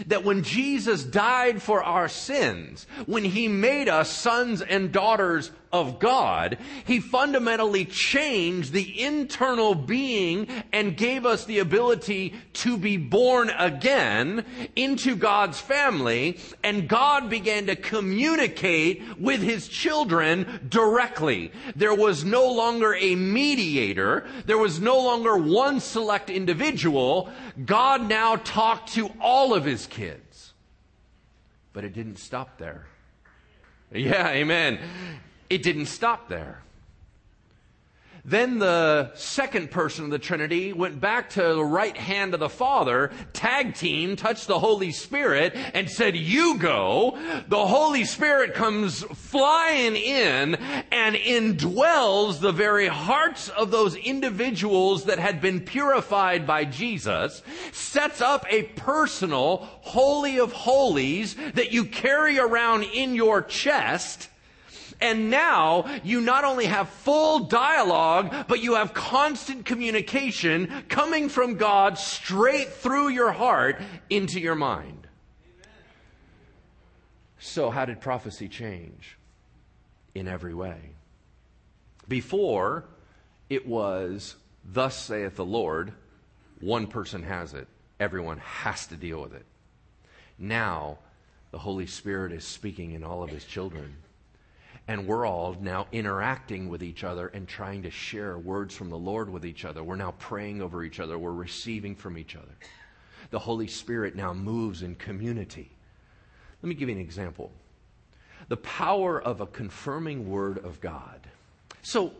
[0.06, 6.00] that when Jesus died for our sins, when he made us sons and daughters of
[6.00, 13.50] God, he fundamentally changed the internal being and gave us the ability to be born
[13.50, 16.38] again into God's family.
[16.64, 21.52] And God began to communicate with his children directly.
[21.76, 24.26] There was no longer a mediator.
[24.46, 27.30] There was no longer one select individual.
[27.64, 30.52] God now talked to all of his kids.
[31.72, 32.86] But it didn't stop there.
[33.92, 34.80] Yeah, amen
[35.50, 36.62] it didn't stop there.
[38.24, 42.50] Then the second person of the Trinity went back to the right hand of the
[42.50, 47.18] Father, tag team, touched the Holy Spirit, and said, You go.
[47.48, 55.18] The Holy Spirit comes flying in and indwells the very hearts of those individuals that
[55.18, 62.38] had been purified by Jesus, sets up a personal Holy of Holies that you carry
[62.38, 64.29] around in your chest
[65.00, 71.56] and now you not only have full dialogue, but you have constant communication coming from
[71.56, 75.06] God straight through your heart into your mind.
[77.38, 79.16] So, how did prophecy change?
[80.14, 80.90] In every way.
[82.08, 82.84] Before,
[83.48, 85.92] it was, Thus saith the Lord,
[86.60, 89.46] one person has it, everyone has to deal with it.
[90.38, 90.98] Now,
[91.52, 93.96] the Holy Spirit is speaking in all of his children
[94.90, 98.98] and we're all now interacting with each other and trying to share words from the
[98.98, 99.84] Lord with each other.
[99.84, 101.16] We're now praying over each other.
[101.16, 102.50] We're receiving from each other.
[103.30, 105.70] The Holy Spirit now moves in community.
[106.60, 107.52] Let me give you an example.
[108.48, 111.20] The power of a confirming word of God.
[111.82, 112.10] So,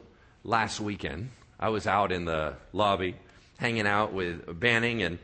[0.45, 3.17] last weekend, I was out in the lobby
[3.57, 5.19] hanging out with Banning, and,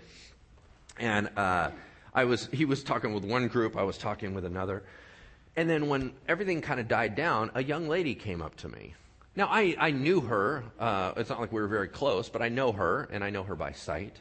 [0.98, 1.70] and uh,
[2.12, 4.82] I was, he was talking with one group, I was talking with another.
[5.56, 8.94] And then when everything kind of died down, a young lady came up to me.
[9.34, 10.64] Now, I, I knew her.
[10.78, 13.42] Uh, it's not like we were very close, but I know her, and I know
[13.42, 14.20] her by sight.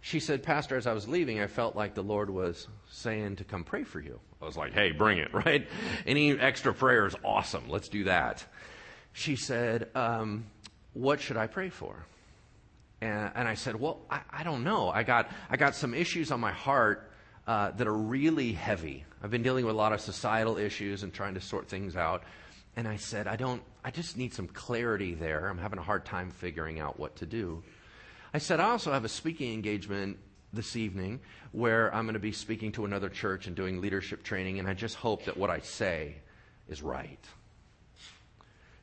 [0.00, 3.44] She said, Pastor, as I was leaving, I felt like the Lord was saying to
[3.44, 4.18] come pray for you.
[4.40, 5.66] I was like, hey, bring it, right?
[6.06, 7.68] Any extra prayer is awesome.
[7.68, 8.44] Let's do that.
[9.12, 10.46] She said, um,
[10.94, 12.04] what should I pray for?
[13.00, 14.88] And, and I said, well, I, I, don't know.
[14.88, 17.11] I got, I got some issues on my heart
[17.46, 19.04] uh, that are really heavy.
[19.22, 22.22] I've been dealing with a lot of societal issues and trying to sort things out.
[22.76, 25.48] And I said, I don't, I just need some clarity there.
[25.48, 27.62] I'm having a hard time figuring out what to do.
[28.32, 30.18] I said, I also have a speaking engagement
[30.52, 31.20] this evening
[31.52, 34.74] where I'm going to be speaking to another church and doing leadership training, and I
[34.74, 36.16] just hope that what I say
[36.68, 37.18] is right.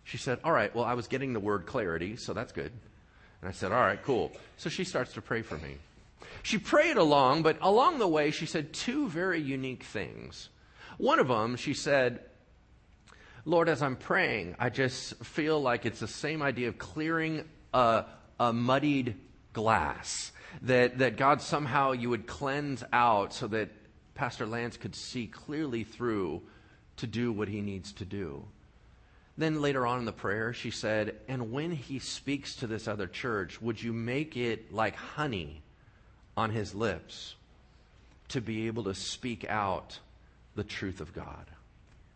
[0.04, 2.72] She said, All right, well, I was getting the word clarity, so that's good.
[3.41, 4.32] And I said, All right, cool.
[4.58, 5.78] So she starts to pray for me.
[6.43, 10.49] She prayed along, but along the way, she said two very unique things.
[10.97, 12.21] One of them, she said,
[13.45, 18.05] Lord, as I'm praying, I just feel like it's the same idea of clearing a,
[18.39, 19.15] a muddied
[19.53, 20.32] glass.
[20.63, 23.69] That, that God somehow you would cleanse out so that
[24.15, 26.41] Pastor Lance could see clearly through
[26.97, 28.45] to do what he needs to do.
[29.38, 33.08] Then later on in the prayer, she said, And when he speaks to this other
[33.08, 35.62] church, would you make it like honey
[36.39, 37.36] on his lips
[38.30, 39.99] to be able to speak out
[40.56, 41.45] the truth of God.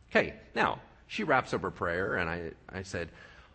[0.09, 3.09] Okay, now, she wraps up her prayer, and I, I said,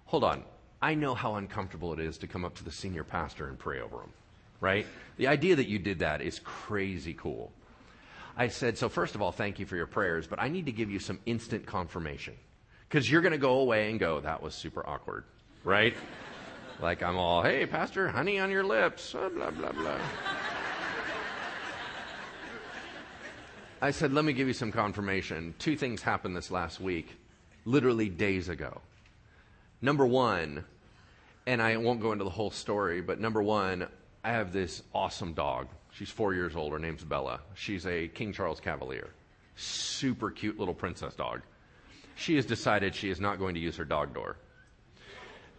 [0.06, 0.44] Hold on.
[0.80, 3.80] I know how uncomfortable it is to come up to the senior pastor and pray
[3.80, 4.12] over him,
[4.60, 4.86] right?
[5.16, 7.50] The idea that you did that is crazy cool.
[8.36, 10.72] I said, So, first of all, thank you for your prayers, but I need to
[10.72, 12.34] give you some instant confirmation.
[12.88, 15.24] Because you're going to go away and go, That was super awkward,
[15.64, 15.94] right?
[16.80, 19.98] like I'm all, Hey, Pastor, honey on your lips, blah, blah, blah.
[23.80, 25.54] I said, let me give you some confirmation.
[25.60, 27.16] Two things happened this last week,
[27.64, 28.80] literally days ago.
[29.80, 30.64] Number one,
[31.46, 33.86] and I won't go into the whole story, but number one,
[34.24, 35.68] I have this awesome dog.
[35.92, 36.72] She's four years old.
[36.72, 37.40] Her name's Bella.
[37.54, 39.10] She's a King Charles Cavalier.
[39.54, 41.42] Super cute little princess dog.
[42.16, 44.36] She has decided she is not going to use her dog door.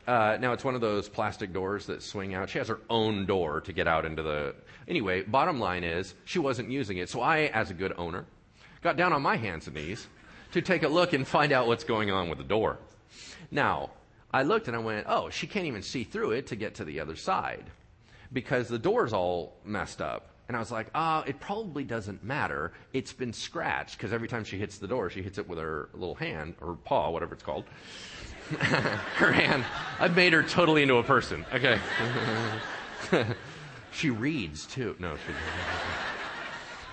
[0.06, 2.50] Uh, now it's one of those plastic doors that swing out.
[2.50, 4.56] She has her own door to get out into the.
[4.90, 7.10] Anyway, bottom line is she wasn't using it.
[7.10, 8.26] So I, as a good owner,
[8.82, 10.08] got down on my hands and knees
[10.52, 12.80] to take a look and find out what's going on with the door.
[13.52, 13.92] Now,
[14.34, 16.86] I looked and I went, oh, she can't even see through it to get to
[16.86, 17.66] the other side
[18.34, 20.32] because the door's all messed up.
[20.48, 22.74] And I was like, ah, oh, it probably doesn't matter.
[22.92, 25.90] It's been scratched because every time she hits the door, she hits it with her
[25.94, 27.66] little hand or paw, whatever it's called.
[28.50, 29.64] her hand.
[30.00, 31.46] I've made her totally into a person.
[31.54, 31.80] Okay.
[33.92, 34.96] she reads too.
[35.00, 36.10] No, she doesn't.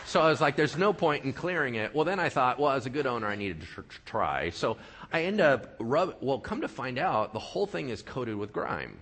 [0.07, 1.93] So I was like, there's no point in clearing it.
[1.93, 4.51] Well, then I thought, well, as a good owner, I needed to tr- try.
[4.51, 4.77] So
[5.13, 6.17] I end up rub.
[6.21, 8.97] Well, come to find out, the whole thing is coated with grime.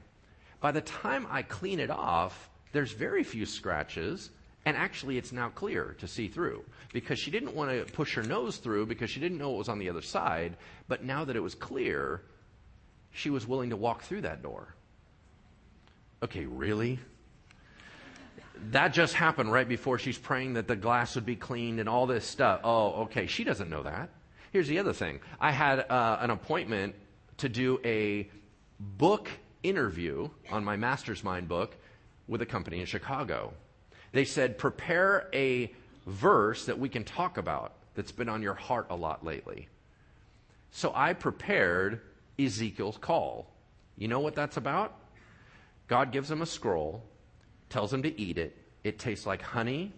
[0.60, 4.30] By the time I clean it off, there's very few scratches,
[4.64, 6.64] and actually it's now clear to see through
[6.94, 9.68] because she didn't want to push her nose through because she didn't know what was
[9.68, 10.56] on the other side.
[10.88, 12.22] But now that it was clear,
[13.12, 14.74] she was willing to walk through that door.
[16.22, 16.98] Okay, really?
[18.70, 22.06] That just happened right before she's praying that the glass would be cleaned and all
[22.06, 22.60] this stuff.
[22.64, 23.26] Oh, okay.
[23.26, 24.10] She doesn't know that.
[24.52, 26.94] Here's the other thing I had uh, an appointment
[27.38, 28.30] to do a
[28.78, 29.28] book
[29.62, 31.76] interview on my Master's Mind book
[32.28, 33.52] with a company in Chicago.
[34.12, 35.72] They said, prepare a
[36.06, 39.68] verse that we can talk about that's been on your heart a lot lately.
[40.70, 42.00] So I prepared
[42.38, 43.50] Ezekiel's call.
[43.96, 44.94] You know what that's about?
[45.88, 47.02] God gives him a scroll,
[47.70, 48.56] tells him to eat it.
[48.82, 49.92] It tastes like honey,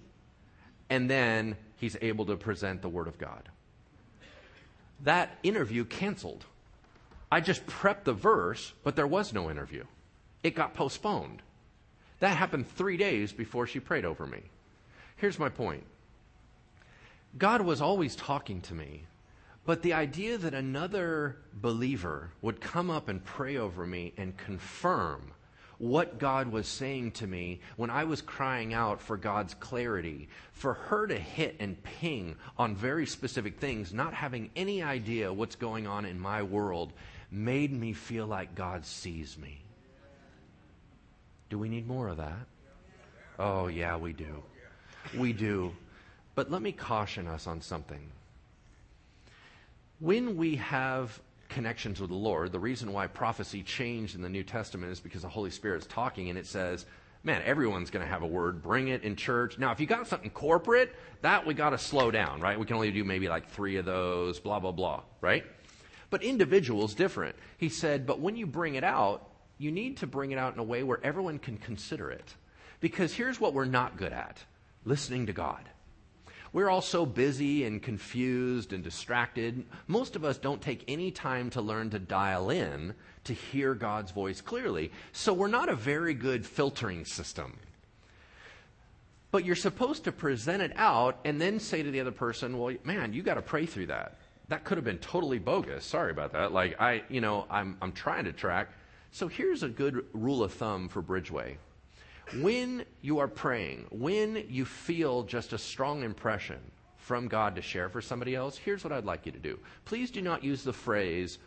[0.88, 3.48] and then he's able to present the Word of God.
[5.04, 6.44] That interview canceled.
[7.30, 9.84] I just prepped the verse, but there was no interview.
[10.42, 11.42] It got postponed.
[12.20, 14.42] That happened three days before she prayed over me.
[15.16, 15.84] Here's my point
[17.36, 19.02] God was always talking to me
[19.66, 25.32] but the idea that another believer would come up and pray over me and confirm
[25.78, 30.74] what God was saying to me when I was crying out for God's clarity, for
[30.74, 35.86] her to hit and ping on very specific things, not having any idea what's going
[35.86, 36.92] on in my world,
[37.30, 39.60] made me feel like God sees me.
[41.50, 42.46] Do we need more of that?
[43.38, 44.42] Oh, yeah, we do.
[45.16, 45.72] We do.
[46.34, 48.10] But let me caution us on something.
[50.00, 54.42] When we have connections with the Lord, the reason why prophecy changed in the New
[54.42, 56.86] Testament is because the Holy Spirit's talking and it says,
[57.22, 58.62] man, everyone's going to have a word.
[58.62, 59.58] Bring it in church.
[59.58, 62.58] Now, if you got something corporate, that we got to slow down, right?
[62.58, 65.44] We can only do maybe like three of those, blah, blah, blah, right?
[66.08, 67.34] But individuals different.
[67.58, 69.28] He said, but when you bring it out,
[69.58, 72.34] you need to bring it out in a way where everyone can consider it.
[72.80, 74.44] Because here's what we're not good at
[74.84, 75.68] listening to God.
[76.56, 79.66] We're all so busy and confused and distracted.
[79.88, 82.94] Most of us don't take any time to learn to dial in
[83.24, 84.90] to hear God's voice clearly.
[85.12, 87.58] So we're not a very good filtering system.
[89.32, 92.74] But you're supposed to present it out and then say to the other person, well,
[92.84, 94.16] man, you got to pray through that.
[94.48, 95.84] That could have been totally bogus.
[95.84, 96.52] Sorry about that.
[96.52, 98.70] Like, I, you know, I'm, I'm trying to track.
[99.10, 101.58] So here's a good rule of thumb for Bridgeway.
[102.34, 106.58] When you are praying, when you feel just a strong impression
[106.96, 109.58] from God to share for somebody else, here's what I'd like you to do.
[109.84, 111.38] Please do not use the phrase,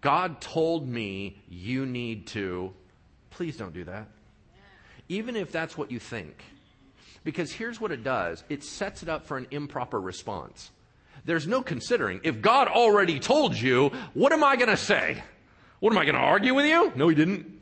[0.00, 2.72] God told me you need to.
[3.30, 4.08] Please don't do that.
[5.08, 6.42] Even if that's what you think.
[7.24, 10.70] Because here's what it does it sets it up for an improper response.
[11.24, 12.20] There's no considering.
[12.22, 15.22] If God already told you, what am I going to say?
[15.80, 16.92] What am I going to argue with you?
[16.94, 17.60] No, he didn't.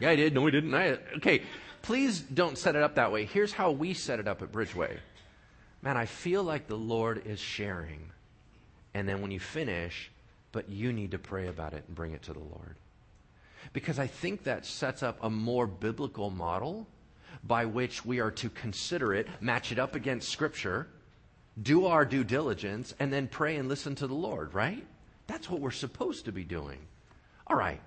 [0.00, 0.34] Yeah, I did.
[0.34, 0.74] No, we didn't.
[0.74, 1.42] I, okay,
[1.82, 3.24] please don't set it up that way.
[3.24, 4.98] Here's how we set it up at Bridgeway.
[5.82, 8.10] Man, I feel like the Lord is sharing.
[8.94, 10.10] And then when you finish,
[10.52, 12.76] but you need to pray about it and bring it to the Lord.
[13.72, 16.86] Because I think that sets up a more biblical model
[17.44, 20.88] by which we are to consider it, match it up against Scripture,
[21.60, 24.84] do our due diligence, and then pray and listen to the Lord, right?
[25.26, 26.78] That's what we're supposed to be doing.
[27.46, 27.80] All right.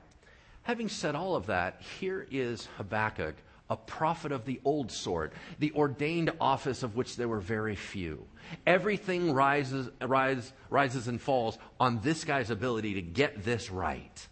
[0.63, 3.35] Having said all of that, here is Habakkuk,
[3.69, 8.25] a prophet of the old sort, the ordained office of which there were very few.
[8.65, 14.27] Everything rises, rise, rises and falls on this guy's ability to get this right.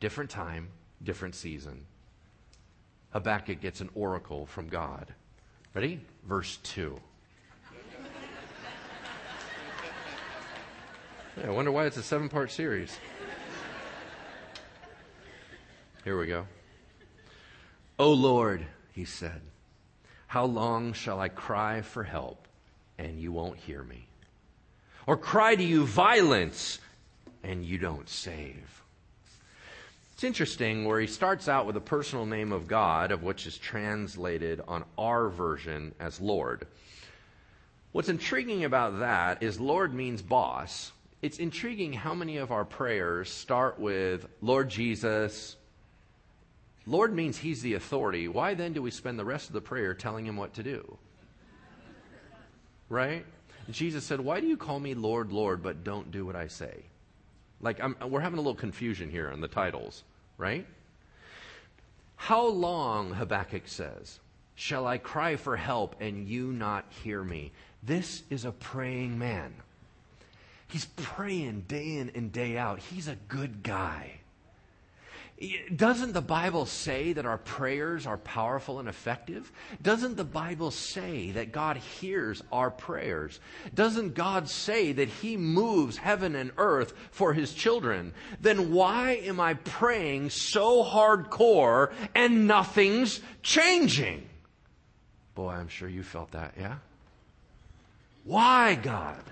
[0.00, 0.68] Different time,
[1.02, 1.86] different season.
[3.10, 5.12] Habakkuk gets an oracle from God.
[5.74, 6.00] Ready?
[6.26, 6.98] Verse 2.
[11.36, 12.98] Yeah, I wonder why it's a seven part series.
[16.02, 16.46] Here we go.
[17.98, 19.42] O Lord, he said,
[20.26, 22.48] how long shall I cry for help
[22.96, 24.06] and you won't hear me?
[25.06, 26.78] Or cry to you violence
[27.42, 28.82] and you don't save?
[30.14, 33.58] It's interesting where he starts out with a personal name of God, of which is
[33.58, 36.66] translated on our version as Lord.
[37.92, 40.92] What's intriguing about that is Lord means boss.
[41.20, 45.56] It's intriguing how many of our prayers start with Lord Jesus.
[46.86, 48.28] Lord means he's the authority.
[48.28, 50.98] Why then do we spend the rest of the prayer telling him what to do?
[52.88, 53.24] Right?
[53.70, 56.84] Jesus said, Why do you call me Lord, Lord, but don't do what I say?
[57.60, 60.02] Like, I'm, we're having a little confusion here on the titles,
[60.38, 60.66] right?
[62.16, 64.20] How long, Habakkuk says,
[64.54, 67.52] shall I cry for help and you not hear me?
[67.82, 69.54] This is a praying man.
[70.68, 72.78] He's praying day in and day out.
[72.78, 74.19] He's a good guy.
[75.74, 79.50] Doesn't the Bible say that our prayers are powerful and effective?
[79.80, 83.40] Doesn't the Bible say that God hears our prayers?
[83.72, 88.12] Doesn't God say that He moves heaven and earth for His children?
[88.42, 94.28] Then why am I praying so hardcore and nothing's changing?
[95.34, 96.76] Boy, I'm sure you felt that, yeah?
[98.24, 99.22] Why, God?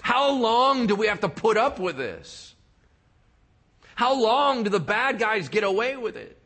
[0.00, 2.56] How long do we have to put up with this?
[3.98, 6.38] How long do the bad guys get away with it?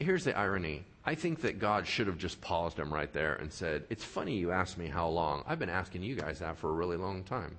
[0.00, 0.82] Here's the irony.
[1.04, 4.38] I think that God should have just paused him right there and said, It's funny
[4.38, 5.44] you asked me how long.
[5.46, 7.56] I've been asking you guys that for a really long time.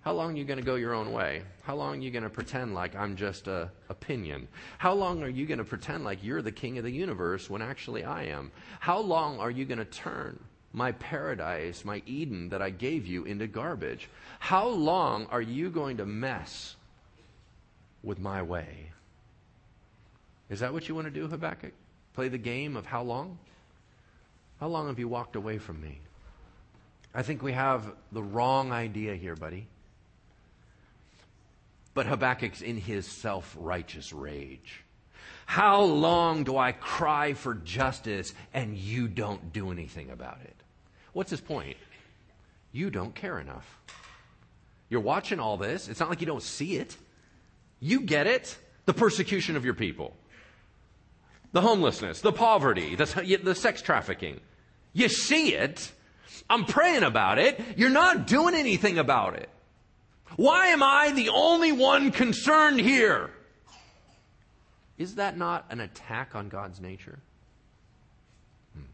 [0.00, 1.44] How long are you going to go your own way?
[1.62, 4.48] How long are you going to pretend like I'm just a opinion?
[4.78, 7.62] How long are you going to pretend like you're the king of the universe when
[7.62, 8.50] actually I am?
[8.80, 10.42] How long are you going to turn
[10.72, 14.10] my paradise, my Eden that I gave you into garbage?
[14.40, 16.74] How long are you going to mess
[18.04, 18.90] with my way.
[20.50, 21.72] Is that what you want to do, Habakkuk?
[22.14, 23.38] Play the game of how long?
[24.60, 25.98] How long have you walked away from me?
[27.14, 29.66] I think we have the wrong idea here, buddy.
[31.94, 34.82] But Habakkuk's in his self righteous rage.
[35.46, 40.56] How long do I cry for justice and you don't do anything about it?
[41.12, 41.76] What's his point?
[42.72, 43.78] You don't care enough.
[44.88, 45.88] You're watching all this.
[45.88, 46.96] It's not like you don't see it.
[47.84, 48.56] You get it.
[48.86, 50.14] The persecution of your people,
[51.52, 54.40] the homelessness, the poverty, the, the sex trafficking.
[54.92, 55.90] You see it.
[56.50, 57.60] I'm praying about it.
[57.76, 59.48] You're not doing anything about it.
[60.36, 63.30] Why am I the only one concerned here?
[64.98, 67.18] Is that not an attack on God's nature?
[68.74, 68.84] Hmm.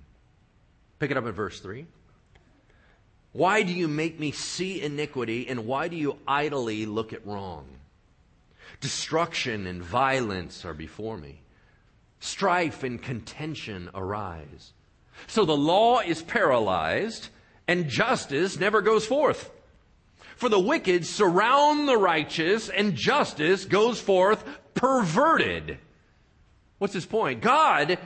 [1.01, 1.87] Pick it up at verse 3.
[3.33, 7.67] Why do you make me see iniquity and why do you idly look at wrong?
[8.81, 11.41] Destruction and violence are before me.
[12.21, 14.73] Strife and contention arise.
[15.27, 17.29] So the law is paralyzed
[17.69, 19.51] and justice never goes forth.
[20.37, 25.79] For the wicked surround the righteous and justice goes forth perverted.
[26.79, 27.43] What's his point?
[27.43, 27.99] God,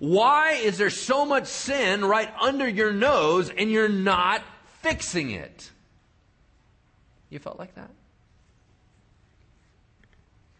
[0.00, 4.42] why is there so much sin right under your nose and you're not
[4.82, 5.70] fixing it?
[7.30, 7.90] You felt like that?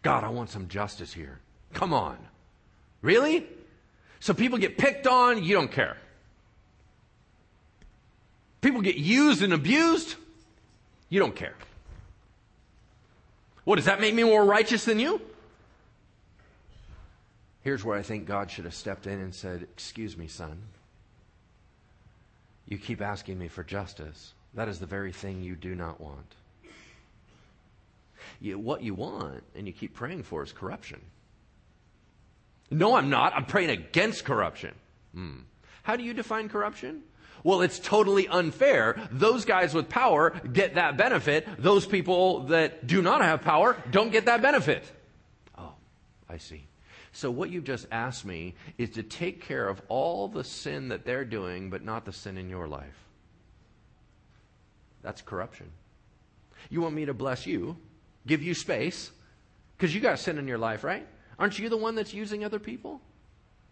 [0.07, 1.37] God, I want some justice here.
[1.73, 2.17] Come on.
[3.01, 3.45] Really?
[4.21, 5.97] So people get picked on, you don't care.
[8.61, 10.15] People get used and abused,
[11.09, 11.55] you don't care.
[13.65, 15.19] What, does that make me more righteous than you?
[17.63, 20.57] Here's where I think God should have stepped in and said, Excuse me, son.
[22.65, 24.31] You keep asking me for justice.
[24.53, 26.33] That is the very thing you do not want
[28.39, 31.01] you, what you want and you keep praying for is corruption.
[32.69, 33.33] No, I'm not.
[33.33, 34.73] I'm praying against corruption.
[35.13, 35.37] Hmm.
[35.83, 37.03] How do you define corruption?
[37.43, 39.07] Well, it's totally unfair.
[39.11, 41.47] Those guys with power get that benefit.
[41.57, 44.83] Those people that do not have power don't get that benefit.
[45.57, 45.73] Oh,
[46.29, 46.67] I see.
[47.13, 51.05] So, what you've just asked me is to take care of all the sin that
[51.05, 52.97] they're doing, but not the sin in your life.
[55.01, 55.71] That's corruption.
[56.69, 57.77] You want me to bless you,
[58.27, 59.11] give you space
[59.77, 61.07] because you got sin in your life, right?
[61.39, 63.01] Aren't you the one that's using other people?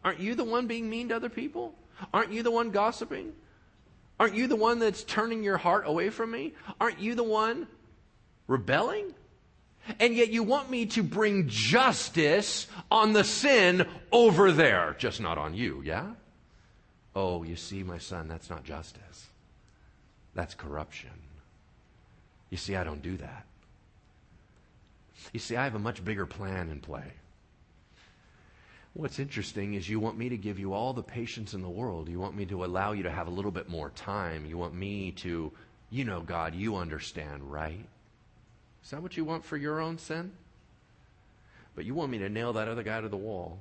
[0.04, 1.74] Aren't you the one being mean to other people?
[2.14, 3.34] Aren't you the one gossiping?
[4.20, 6.54] Aren't you the one that's turning your heart away from me?
[6.80, 7.68] Aren't you the one
[8.48, 9.14] rebelling?
[10.00, 15.38] And yet you want me to bring justice on the sin over there, just not
[15.38, 16.12] on you, yeah?
[17.16, 19.28] Oh, you see, my son, that's not justice.
[20.34, 21.12] That's corruption.
[22.50, 23.46] You see, I don't do that.
[25.34, 27.14] You see, I have a much bigger plan in play.
[28.94, 32.08] What's interesting is you want me to give you all the patience in the world.
[32.08, 34.46] You want me to allow you to have a little bit more time.
[34.46, 35.52] You want me to,
[35.90, 37.86] you know, God, you understand, right?
[38.84, 40.32] Is that what you want for your own sin?
[41.76, 43.60] But you want me to nail that other guy to the wall.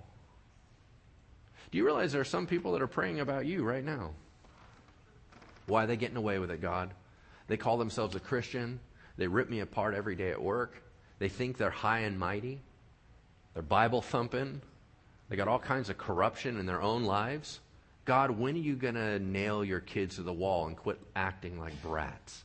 [1.72, 4.12] Do you realize there are some people that are praying about you right now?
[5.66, 6.90] Why are they getting away with it, God?
[7.48, 8.78] They call themselves a Christian.
[9.16, 10.80] They rip me apart every day at work.
[11.18, 12.60] They think they're high and mighty.
[13.52, 14.60] They're Bible thumping.
[15.28, 17.60] They got all kinds of corruption in their own lives.
[18.04, 21.58] God, when are you going to nail your kids to the wall and quit acting
[21.58, 22.44] like brats?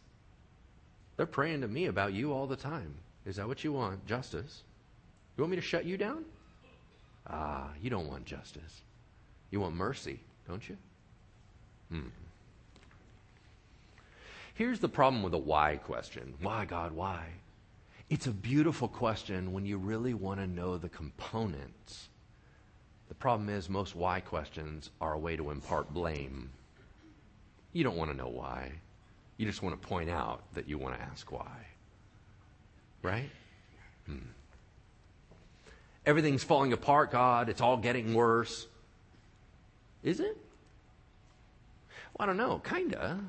[1.17, 2.95] They're praying to me about you all the time.
[3.26, 4.05] Is that what you want?
[4.05, 4.63] Justice?
[5.36, 6.24] You want me to shut you down?
[7.28, 8.82] Ah, you don't want justice.
[9.51, 10.78] You want mercy, don't you?
[11.91, 12.07] Hmm.
[14.53, 17.26] Here's the problem with the why question Why, God, why?
[18.10, 22.10] It's a beautiful question when you really want to know the components.
[23.07, 26.49] The problem is, most why questions are a way to impart blame.
[27.72, 28.72] You don't want to know why.
[29.38, 31.68] You just want to point out that you want to ask why.
[33.03, 33.30] Right?
[34.07, 34.18] Hmm.
[36.05, 37.47] Everything's falling apart, God.
[37.47, 38.66] It's all getting worse.
[40.01, 40.36] Is it?
[42.18, 42.60] Well, I don't know.
[42.60, 43.20] Kinda.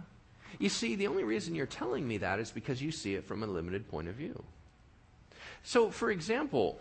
[0.58, 3.42] You see, the only reason you're telling me that is because you see it from
[3.42, 4.42] a limited point of view.
[5.62, 6.80] So, for example,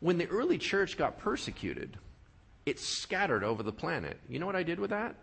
[0.00, 1.96] when the early church got persecuted,
[2.66, 4.18] it scattered over the planet.
[4.28, 5.14] You know what I did with that?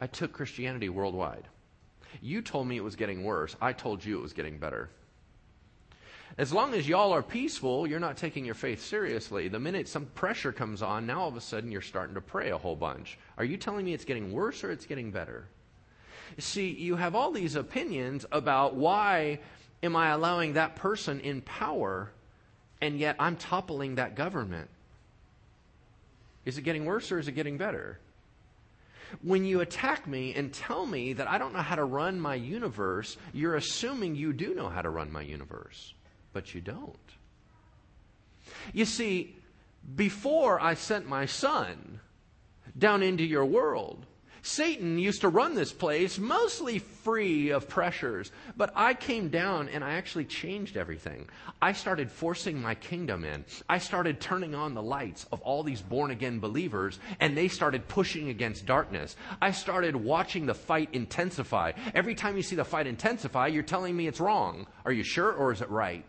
[0.00, 1.44] I took Christianity worldwide.
[2.20, 3.56] You told me it was getting worse.
[3.60, 4.90] I told you it was getting better.
[6.38, 9.48] As long as y'all are peaceful, you're not taking your faith seriously.
[9.48, 12.50] The minute some pressure comes on, now all of a sudden you're starting to pray
[12.50, 13.18] a whole bunch.
[13.38, 15.48] Are you telling me it's getting worse or it's getting better?
[16.38, 19.38] See, you have all these opinions about why
[19.82, 22.10] am I allowing that person in power
[22.80, 24.68] and yet I'm toppling that government.
[26.44, 27.98] Is it getting worse or is it getting better?
[29.22, 32.34] When you attack me and tell me that I don't know how to run my
[32.34, 35.94] universe, you're assuming you do know how to run my universe,
[36.32, 36.96] but you don't.
[38.72, 39.36] You see,
[39.94, 42.00] before I sent my son
[42.76, 44.04] down into your world,
[44.46, 49.82] Satan used to run this place mostly free of pressures, but I came down and
[49.82, 51.28] I actually changed everything.
[51.60, 53.44] I started forcing my kingdom in.
[53.68, 57.88] I started turning on the lights of all these born again believers, and they started
[57.88, 59.16] pushing against darkness.
[59.42, 61.72] I started watching the fight intensify.
[61.92, 64.68] Every time you see the fight intensify, you're telling me it's wrong.
[64.84, 66.04] Are you sure, or is it right?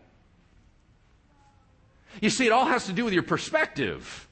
[2.22, 4.27] You see, it all has to do with your perspective.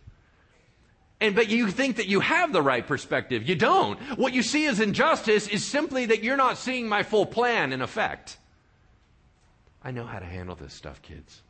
[1.21, 3.49] And but you think that you have the right perspective.
[3.49, 3.99] You don't.
[4.19, 7.81] What you see as injustice is simply that you're not seeing my full plan in
[7.81, 8.37] effect.
[9.83, 11.43] I know how to handle this stuff, kids.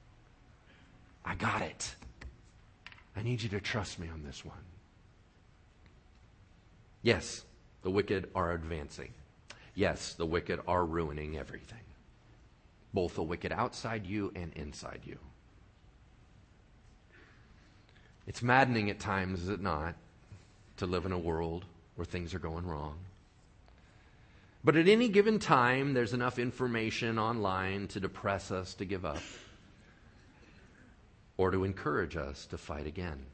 [1.25, 1.95] I got it.
[3.17, 4.57] I need you to trust me on this one.
[7.03, 7.45] Yes,
[7.83, 9.13] the wicked are advancing.
[9.75, 11.79] Yes, the wicked are ruining everything.
[12.93, 15.19] Both the wicked outside you and inside you.
[18.27, 19.95] It's maddening at times, is it not,
[20.79, 21.65] to live in a world
[21.95, 22.99] where things are going wrong?
[24.65, 29.23] But at any given time, there's enough information online to depress us to give up
[31.37, 33.27] or to encourage us to fight again.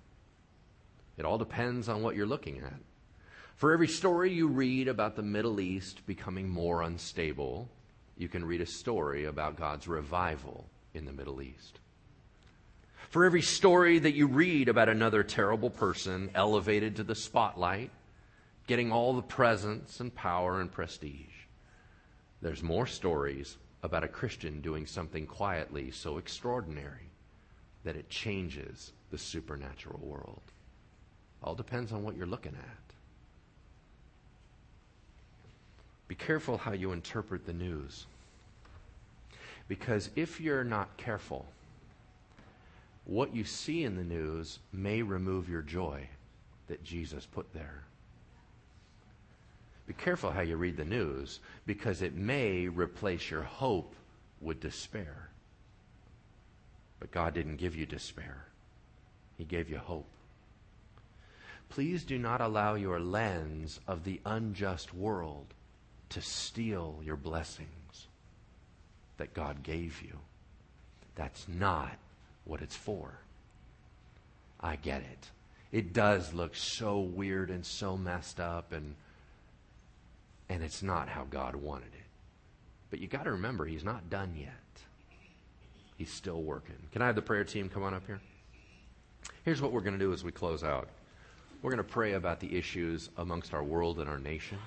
[1.17, 2.75] It all depends on what you're looking at.
[3.57, 7.69] For every story you read about the Middle East becoming more unstable,
[8.19, 11.79] you can read a story about God's revival in the Middle East.
[13.13, 17.91] For every story that you read about another terrible person elevated to the spotlight,
[18.67, 21.45] getting all the presence and power and prestige,
[22.41, 27.11] there's more stories about a Christian doing something quietly so extraordinary
[27.85, 30.41] that it changes the supernatural world.
[31.45, 32.95] All depends on what you're looking at.
[36.09, 38.07] Be careful how you interpret the news.
[39.69, 41.45] Because if you're not careful,
[43.05, 46.09] what you see in the news may remove your joy
[46.69, 47.83] that Jesus put there.
[49.87, 53.95] Be careful how you read the news because it may replace your hope
[54.41, 55.29] with despair.
[57.01, 58.47] But God didn't give you despair,
[59.37, 60.09] He gave you hope.
[61.69, 65.47] Please do not allow your lens of the unjust world
[66.11, 68.07] to steal your blessings
[69.17, 70.19] that God gave you.
[71.15, 71.97] That's not
[72.45, 73.19] what it's for.
[74.61, 75.31] I get it.
[75.73, 78.95] It does look so weird and so messed up and
[80.49, 82.05] and it's not how God wanted it.
[82.91, 84.53] But you got to remember he's not done yet.
[85.97, 86.77] He's still working.
[86.93, 88.21] Can I have the prayer team come on up here?
[89.45, 90.89] Here's what we're going to do as we close out.
[91.63, 94.59] We're going to pray about the issues amongst our world and our nation.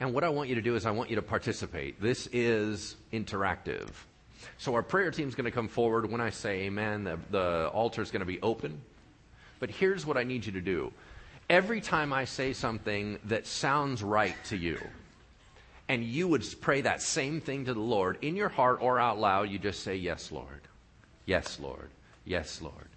[0.00, 2.00] And what I want you to do is I want you to participate.
[2.00, 3.88] This is interactive.
[4.58, 6.10] So our prayer team is going to come forward.
[6.10, 8.80] When I say amen, the, the altar is going to be open.
[9.58, 10.92] But here's what I need you to do.
[11.48, 14.78] Every time I say something that sounds right to you,
[15.88, 19.18] and you would pray that same thing to the Lord in your heart or out
[19.18, 20.62] loud, you just say, Yes, Lord.
[21.24, 21.90] Yes, Lord.
[22.24, 22.88] Yes, Lord.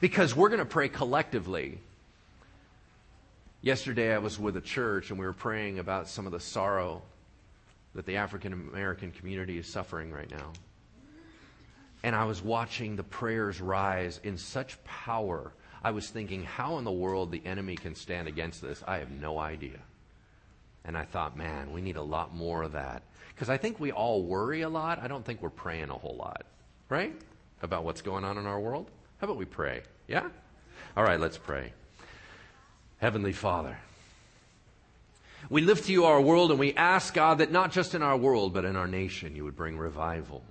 [0.00, 1.78] Because we're going to pray collectively.
[3.60, 7.02] Yesterday, I was with a church and we were praying about some of the sorrow
[7.94, 10.52] that the African American community is suffering right now.
[12.02, 15.52] And I was watching the prayers rise in such power.
[15.84, 18.82] I was thinking, how in the world the enemy can stand against this?
[18.86, 19.78] I have no idea.
[20.84, 23.02] And I thought, man, we need a lot more of that.
[23.34, 25.00] Because I think we all worry a lot.
[25.00, 26.44] I don't think we're praying a whole lot,
[26.88, 27.14] right?
[27.62, 28.90] About what's going on in our world.
[29.18, 29.82] How about we pray?
[30.08, 30.28] Yeah?
[30.96, 31.72] All right, let's pray.
[32.98, 33.78] Heavenly Father,
[35.50, 38.16] we lift to you our world and we ask, God, that not just in our
[38.16, 40.42] world, but in our nation, you would bring revival.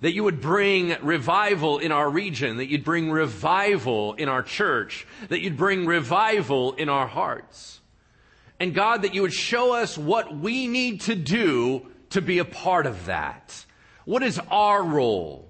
[0.00, 5.06] That you would bring revival in our region, that you'd bring revival in our church,
[5.28, 7.80] that you'd bring revival in our hearts.
[8.58, 12.44] And God, that you would show us what we need to do to be a
[12.44, 13.64] part of that.
[14.04, 15.48] What is our role?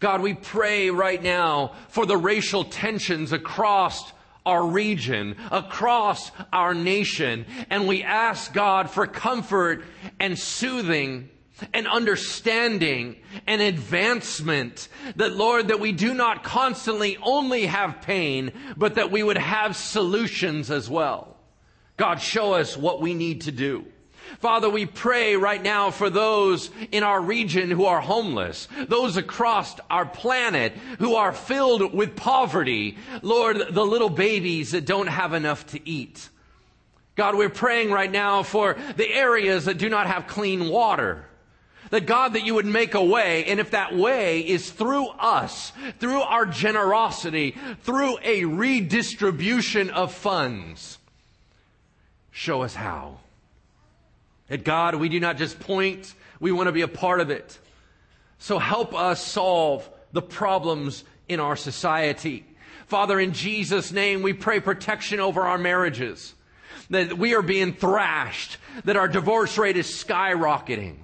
[0.00, 4.12] God, we pray right now for the racial tensions across
[4.44, 9.84] our region, across our nation, and we ask God for comfort
[10.18, 11.28] and soothing
[11.72, 13.16] and understanding
[13.46, 14.88] and advancement.
[15.16, 19.76] That Lord, that we do not constantly only have pain, but that we would have
[19.76, 21.36] solutions as well.
[21.96, 23.84] God, show us what we need to do.
[24.40, 29.76] Father, we pray right now for those in our region who are homeless, those across
[29.90, 32.96] our planet who are filled with poverty.
[33.22, 36.28] Lord, the little babies that don't have enough to eat.
[37.14, 41.26] God, we're praying right now for the areas that do not have clean water.
[41.90, 45.72] That God, that you would make a way, and if that way is through us,
[45.98, 50.98] through our generosity, through a redistribution of funds,
[52.32, 53.18] Show us how.
[54.52, 57.58] At God, we do not just point, we want to be a part of it.
[58.36, 62.44] So help us solve the problems in our society.
[62.86, 66.34] Father, in Jesus' name, we pray protection over our marriages.
[66.90, 70.96] That we are being thrashed, that our divorce rate is skyrocketing.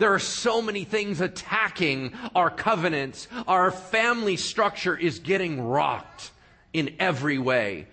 [0.00, 3.28] There are so many things attacking our covenants.
[3.46, 6.32] Our family structure is getting rocked
[6.72, 7.86] in every way.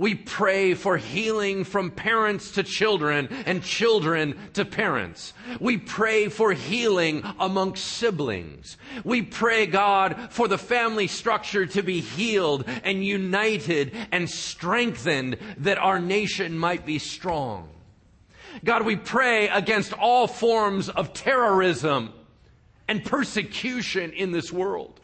[0.00, 5.34] We pray for healing from parents to children and children to parents.
[5.60, 8.78] We pray for healing amongst siblings.
[9.04, 15.76] We pray, God, for the family structure to be healed and united and strengthened that
[15.76, 17.68] our nation might be strong.
[18.64, 22.14] God, we pray against all forms of terrorism
[22.88, 24.99] and persecution in this world.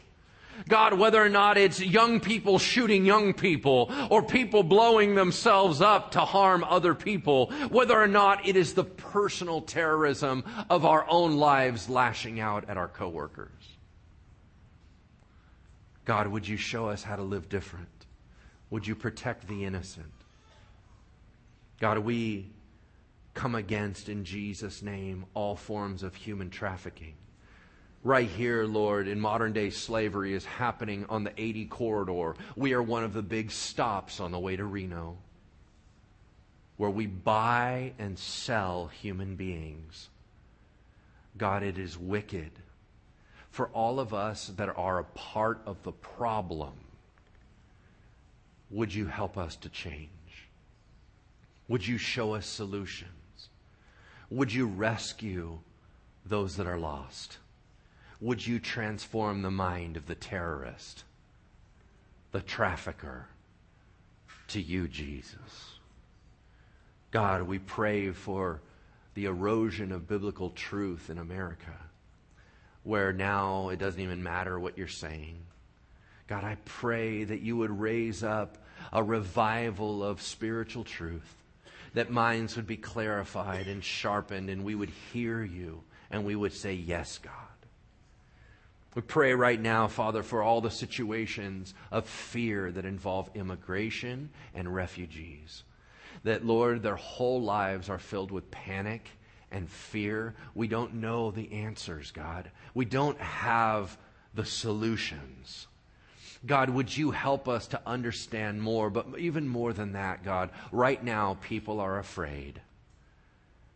[0.67, 6.11] God, whether or not it's young people shooting young people or people blowing themselves up
[6.11, 11.37] to harm other people, whether or not it is the personal terrorism of our own
[11.37, 13.51] lives lashing out at our coworkers.
[16.05, 17.87] God, would you show us how to live different?
[18.69, 20.11] Would you protect the innocent?
[21.79, 22.49] God, we
[23.33, 27.13] come against in Jesus' name all forms of human trafficking
[28.07, 32.35] right here, Lord, in modern day slavery is happening on the 80 corridor.
[32.55, 35.17] We are one of the big stops on the way to Reno
[36.77, 40.09] where we buy and sell human beings.
[41.37, 42.51] God, it is wicked
[43.49, 46.73] for all of us that are a part of the problem.
[48.69, 50.09] Would you help us to change?
[51.67, 53.11] Would you show us solutions?
[54.29, 55.59] Would you rescue
[56.25, 57.39] those that are lost?
[58.19, 61.03] Would you transform the mind of the terrorist,
[62.31, 63.27] the trafficker,
[64.47, 65.77] to you, Jesus?
[67.11, 68.61] God, we pray for
[69.13, 71.73] the erosion of biblical truth in America,
[72.83, 75.37] where now it doesn't even matter what you're saying.
[76.27, 78.57] God, I pray that you would raise up
[78.91, 81.35] a revival of spiritual truth,
[81.93, 86.53] that minds would be clarified and sharpened, and we would hear you and we would
[86.53, 87.46] say, Yes, God.
[88.97, 94.73] We pray right now, Father, for all the situations of fear that involve immigration and
[94.73, 95.61] refugees.
[96.23, 99.07] That, Lord, their whole lives are filled with panic
[99.51, 100.33] and fear.
[100.55, 102.49] We don't know the answers, God.
[102.73, 103.95] We don't have
[104.33, 105.67] the solutions.
[106.47, 108.89] God, would you help us to understand more?
[108.89, 112.59] But even more than that, God, right now people are afraid.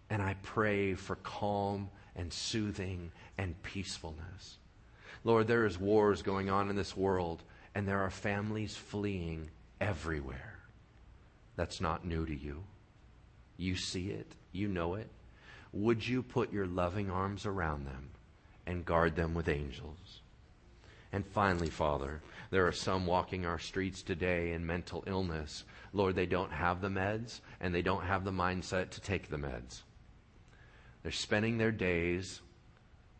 [0.10, 4.58] And I pray for calm and soothing and peacefulness.
[5.24, 7.44] Lord, there is wars going on in this world,
[7.76, 9.50] and there are families fleeing
[9.80, 10.60] everywhere.
[11.56, 12.64] That's not new to you.
[13.58, 15.10] You see it, you know it.
[15.74, 18.10] would you put your loving arms around them
[18.66, 20.22] and guard them with angels?
[21.14, 25.64] And finally, Father, there are some walking our streets today in mental illness.
[25.94, 29.38] Lord, they don't have the meds and they don't have the mindset to take the
[29.38, 29.82] meds.
[31.04, 32.42] They're spending their days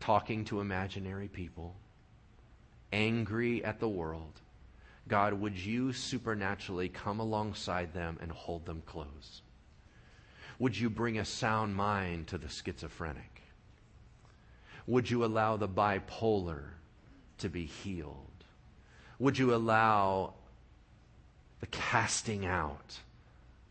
[0.00, 1.76] talking to imaginary people,
[2.92, 4.40] angry at the world.
[5.08, 9.42] God, would you supernaturally come alongside them and hold them close?
[10.58, 13.42] Would you bring a sound mind to the schizophrenic?
[14.86, 16.62] Would you allow the bipolar
[17.38, 18.28] to be healed?
[19.18, 20.34] Would you allow
[21.60, 22.98] the casting out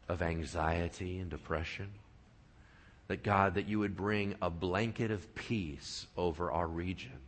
[0.10, 1.90] of anxiety and depression?
[3.08, 7.21] That God, that you would bring a blanket of peace over our region.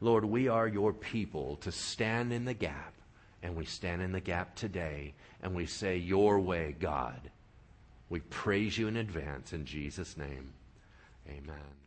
[0.00, 2.94] Lord, we are your people to stand in the gap,
[3.42, 7.30] and we stand in the gap today, and we say, Your way, God.
[8.10, 10.52] We praise you in advance in Jesus' name.
[11.28, 11.77] Amen.